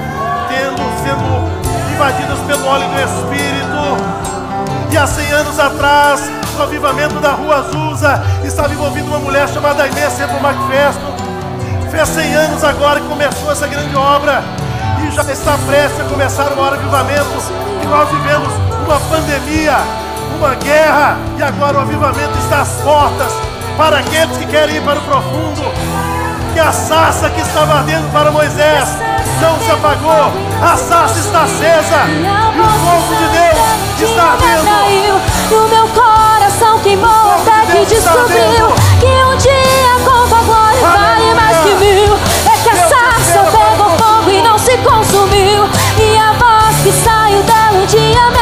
[0.48, 4.30] tendo, sendo invadidas pelo óleo do Espírito.
[4.90, 6.22] E há 100 anos atrás,
[6.56, 11.12] no avivamento da Rua Azusa, estava envolvida uma mulher chamada Inês Centro Macfesto.
[11.90, 14.42] Fez 100 anos agora que começou essa grande obra
[15.06, 17.52] e já está prestes a começar o maior avivamento.
[17.82, 18.52] E nós vivemos
[18.86, 19.76] uma pandemia,
[20.40, 23.30] uma guerra, e agora o avivamento está às portas
[23.76, 25.70] para aqueles que querem ir para o profundo.
[26.54, 28.88] Que a sarça que estava ardendo para Moisés
[29.40, 30.32] não se apagou,
[30.62, 35.30] a sarça está acesa e o fogo de Deus está ardendo.
[35.50, 41.58] E o meu coração queimou até que descobriu que um dia com glória vale mais
[41.58, 42.14] que mil.
[42.50, 45.68] É que a sarça pegou fogo e não se consumiu.
[45.98, 48.39] E a voz que saiu dela um dia me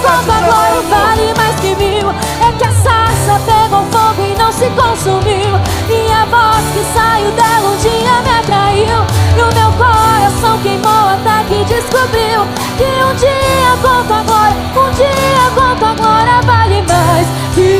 [0.00, 2.10] tua glória vale mais que mil.
[2.10, 5.54] É que a sarça pegou fogo e não se consumiu.
[5.88, 8.98] E a voz que saiu dela um dia me atraiu.
[9.36, 12.46] E o meu coração queimou até que descobriu
[12.76, 14.20] que um dia com tua
[14.82, 17.79] um dia com tua glória vale mais que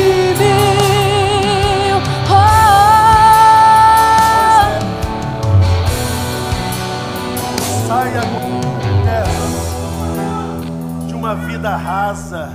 [11.61, 12.49] vida rasa.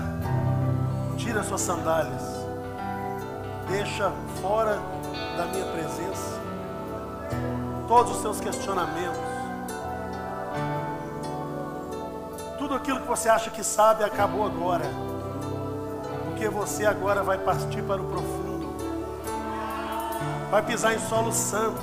[1.17, 2.23] Tira suas sandálias.
[3.69, 4.11] Deixa
[4.43, 4.81] fora
[5.37, 6.41] da minha presença
[7.87, 9.21] todos os seus questionamentos.
[12.59, 14.87] Tudo aquilo que você acha que sabe acabou agora.
[16.25, 18.77] Porque você agora vai partir para o profundo.
[20.51, 21.81] Vai pisar em solo santo.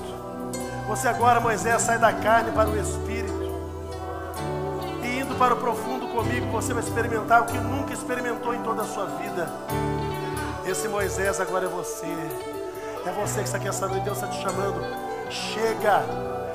[0.89, 3.43] Você agora, Moisés, sai da carne para o espírito.
[5.01, 8.83] E indo para o profundo comigo, você vai experimentar o que nunca experimentou em toda
[8.83, 9.49] a sua vida.
[10.65, 12.05] Esse Moisés agora é você.
[13.05, 14.03] É você que está aqui essa noite.
[14.03, 14.79] Deus está te chamando.
[15.29, 16.03] Chega.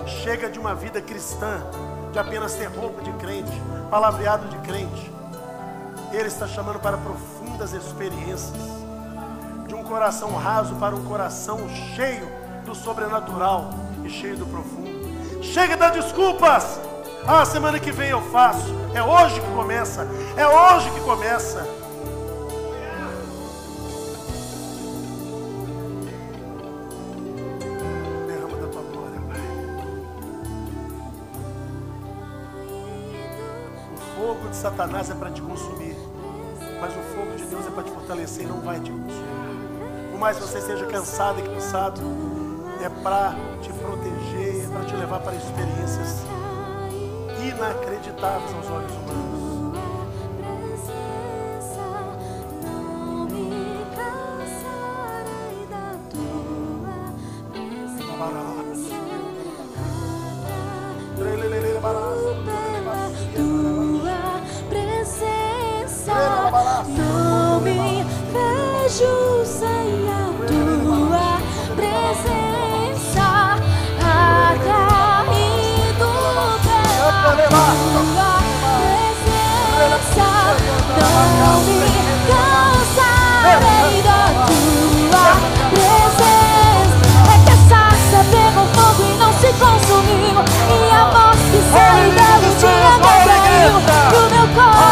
[0.07, 1.61] Chega de uma vida cristã.
[2.13, 3.53] De apenas ter roupa de crente.
[3.91, 5.13] Palavreado de crente.
[6.13, 8.55] Ele está chamando para profundas experiências.
[9.67, 12.27] De um coração raso para um coração cheio
[12.65, 13.71] do sobrenatural
[14.05, 15.43] e cheio do profundo.
[15.43, 16.88] Chega das desculpas.
[17.27, 18.75] Ah, semana que vem eu faço.
[18.95, 20.09] É hoje que começa.
[20.37, 21.66] É hoje que começa.
[28.27, 29.41] Derrama da tua glória, Pai.
[33.93, 35.97] O fogo de Satanás é para te consumir.
[36.81, 40.11] Mas o fogo de Deus é para te fortalecer e não vai te consumir.
[40.11, 42.01] Por mais que você esteja cansado e cansado,
[42.83, 46.25] é para te proteger, é para te levar para experiências
[47.59, 49.29] inacreditáveis aos olhos humanos.
[66.97, 70.28] não me vejo sem a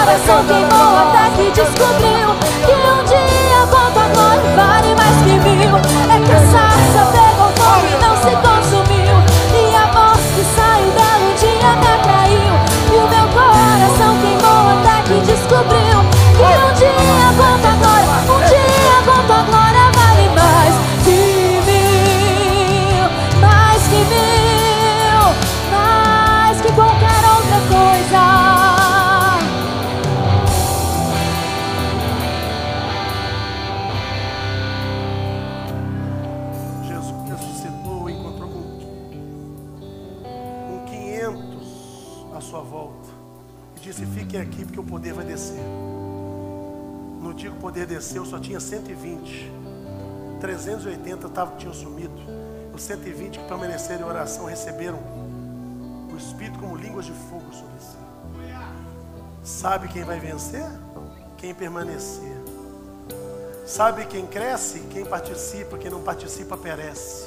[0.07, 5.77] coração queimou até que descobriu que um dia com tua glória vale mais que mil.
[5.77, 9.17] É que a sarça pegou fogo e não se consumiu.
[9.53, 12.55] E a voz que saiu dela um dia me atraiu.
[12.93, 15.96] E o meu coração queimou até que descobriu
[47.67, 49.51] poder desceu, só tinha 120.
[50.41, 52.15] 380 tavam, tinham sumido.
[52.73, 55.01] Os 120 que permaneceram em oração receberam
[56.13, 57.97] o Espírito como línguas de fogo sobre si.
[59.43, 60.65] Sabe quem vai vencer?
[61.37, 62.37] Quem permanecer.
[63.67, 64.79] Sabe quem cresce?
[64.93, 65.77] Quem participa.
[65.77, 67.27] Quem não participa, perece.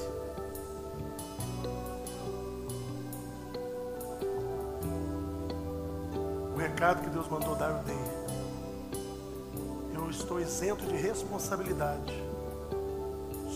[6.56, 8.19] O recado que Deus mandou dar, eu dei.
[10.10, 12.12] Eu estou isento de responsabilidade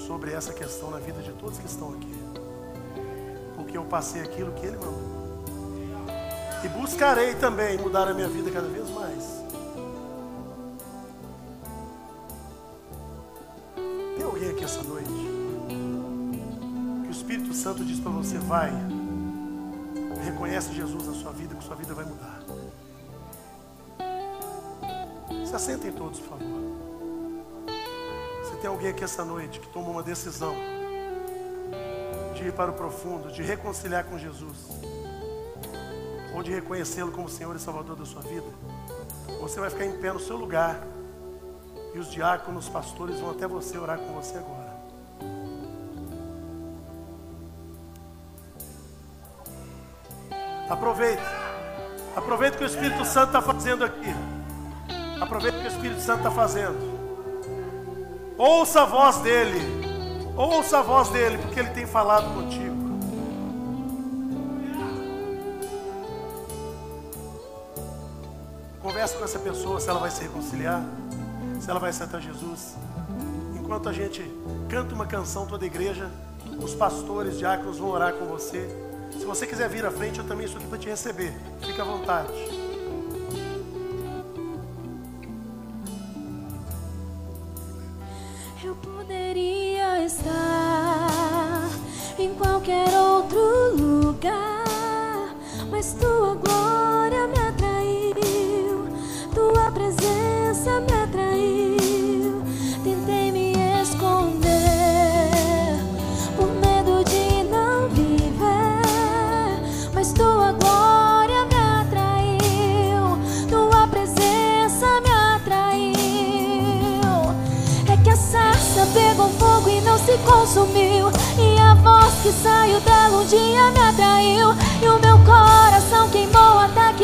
[0.05, 2.13] sobre essa questão na vida de todos que estão aqui.
[3.55, 5.43] Porque eu passei aquilo que Ele mandou.
[6.63, 9.23] E buscarei também mudar a minha vida cada vez mais.
[14.15, 15.09] Tem alguém aqui essa noite
[17.01, 18.71] que o Espírito Santo diz para você: vai,
[20.23, 22.43] reconhece Jesus na sua vida, que sua vida vai mudar.
[25.53, 26.47] Se assentem todos, por favor.
[28.43, 30.55] Se tem alguém aqui essa noite que tomou uma decisão
[32.33, 34.57] de ir para o profundo, de reconciliar com Jesus,
[36.33, 38.47] ou de reconhecê-lo como Senhor e Salvador da sua vida,
[39.39, 40.87] você vai ficar em pé no seu lugar
[41.93, 44.73] e os diáconos, os pastores vão até você orar com você agora.
[50.67, 51.21] Aproveita.
[52.15, 54.32] Aproveita o que o Espírito Santo está fazendo aqui.
[55.23, 56.77] Aproveita o que o Espírito Santo está fazendo.
[58.37, 59.61] Ouça a voz dele.
[60.35, 62.75] Ouça a voz dele, porque ele tem falado contigo.
[68.81, 70.83] Conversa com essa pessoa se ela vai se reconciliar,
[71.61, 72.75] se ela vai aceitar Jesus.
[73.55, 74.21] Enquanto a gente
[74.67, 76.11] canta uma canção toda a igreja,
[76.61, 78.69] os pastores, diáconos vão orar com você.
[79.17, 81.33] Se você quiser vir à frente, eu também estou aqui para te receber.
[81.61, 82.33] Fique à vontade.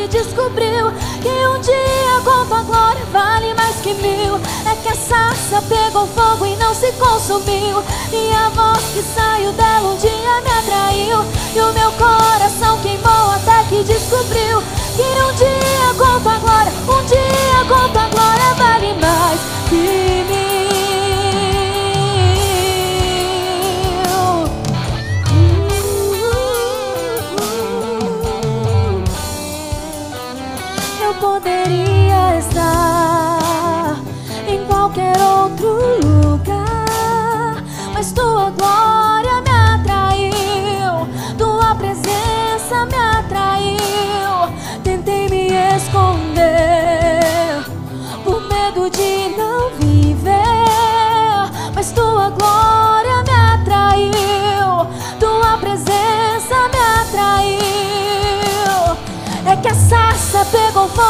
[0.10, 0.92] Descobriu
[1.22, 4.36] que um dia com tua glória vale mais que mil.
[4.70, 7.84] É que a sarça pegou fogo e não se consumiu.
[8.12, 11.26] E a voz que saiu dela um dia me atraiu.
[11.56, 14.62] E o meu coração queimou até que descobriu
[14.96, 19.40] que um dia com tua glória, um dia com tua glória vale mais
[19.70, 20.49] que mil.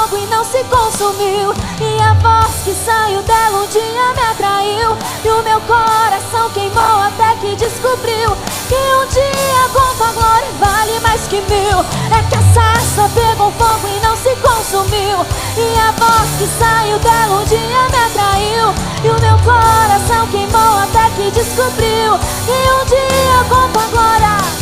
[0.10, 1.54] Fogo e não se consumiu.
[1.80, 4.98] E a voz que saiu dela um dia me atraiu.
[5.24, 8.36] E o meu coração queimou até que descobriu
[8.68, 11.80] que um dia com tua glória vale mais que mil.
[12.12, 15.26] É que a sarça pegou fogo e não se consumiu.
[15.58, 18.74] E a voz que saiu dela um dia me atraiu.
[19.04, 24.59] E o meu coração queimou até que descobriu que um dia com tua glória.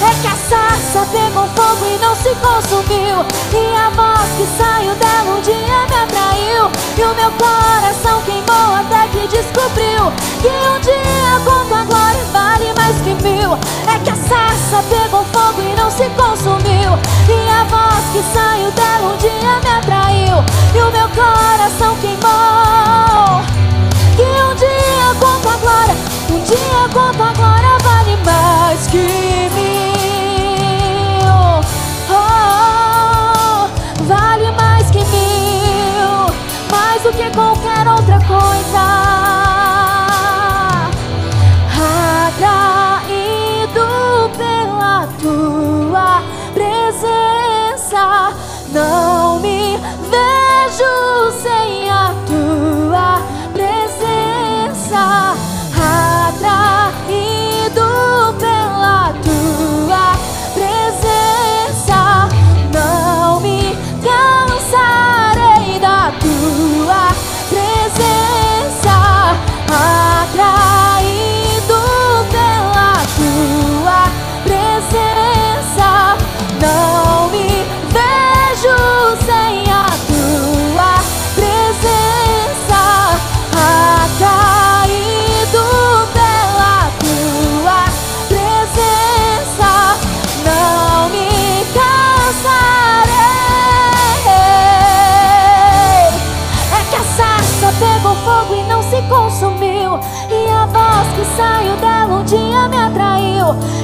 [0.00, 3.18] É que a sarça pegou fogo e não se consumiu.
[3.52, 6.70] E a voz que saiu dela um dia me atraiu.
[6.96, 12.72] E o meu coração queimou até que descobriu Que um dia com tua glória vale
[12.74, 13.52] mais que mil
[13.86, 16.92] É que a sarça pegou fogo e não se consumiu.
[17.28, 20.44] E a voz que saiu dela um dia me atraiu.
[20.74, 23.42] E o meu coração queimou.
[24.16, 25.96] Que um dia com tua glória,
[26.30, 28.98] um dia com tua glória vale mais que
[29.54, 29.87] mil.
[37.10, 39.17] Do que qualquer outra coisa.
[70.48, 70.87] amar.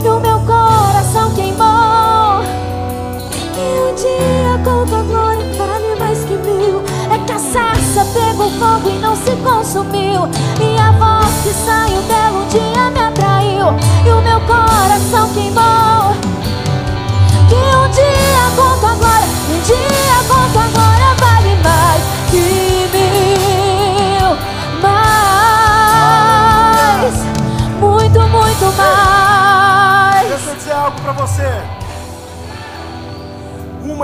[0.04, 0.13] 有。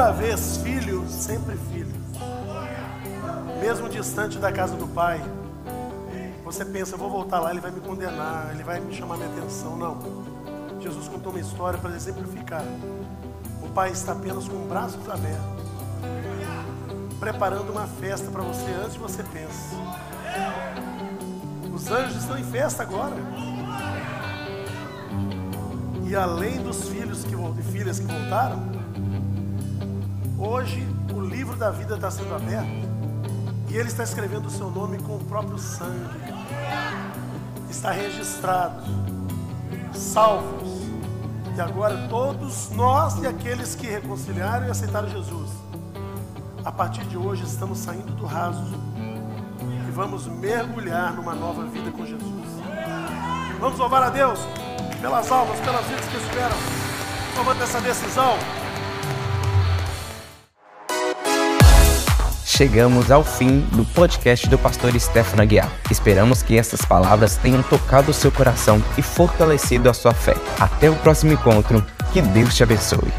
[0.01, 1.95] Uma vez filho, sempre filho.
[3.61, 5.23] Mesmo distante da casa do pai,
[6.43, 9.77] você pensa, vou voltar lá, ele vai me condenar, ele vai me chamar minha atenção.
[9.77, 9.99] Não.
[10.81, 12.65] Jesus contou uma história para exemplificar.
[13.63, 15.67] O pai está apenas com braços abertos,
[17.21, 19.77] preparando uma festa para você antes de você pensa.
[21.75, 23.17] Os anjos estão em festa agora.
[26.07, 28.80] E além dos filhos que, e filhas que voltaram,
[30.41, 32.89] hoje o livro da vida está sendo aberto
[33.69, 36.35] e ele está escrevendo o seu nome com o próprio sangue.
[37.69, 38.83] Está registrado,
[39.93, 40.81] salvos.
[41.57, 45.51] E agora todos nós e aqueles que reconciliaram e aceitaram Jesus,
[46.65, 48.65] a partir de hoje estamos saindo do raso
[49.87, 52.47] e vamos mergulhar numa nova vida com Jesus.
[53.61, 54.39] Vamos louvar a Deus
[55.03, 56.57] pelas almas, pelas vidas que esperam,
[57.37, 58.60] tomando essa decisão.
[62.61, 65.73] Chegamos ao fim do podcast do pastor Stefano Aguiar.
[65.91, 70.35] Esperamos que essas palavras tenham tocado o seu coração e fortalecido a sua fé.
[70.59, 71.83] Até o próximo encontro.
[72.13, 73.11] Que Deus te abençoe.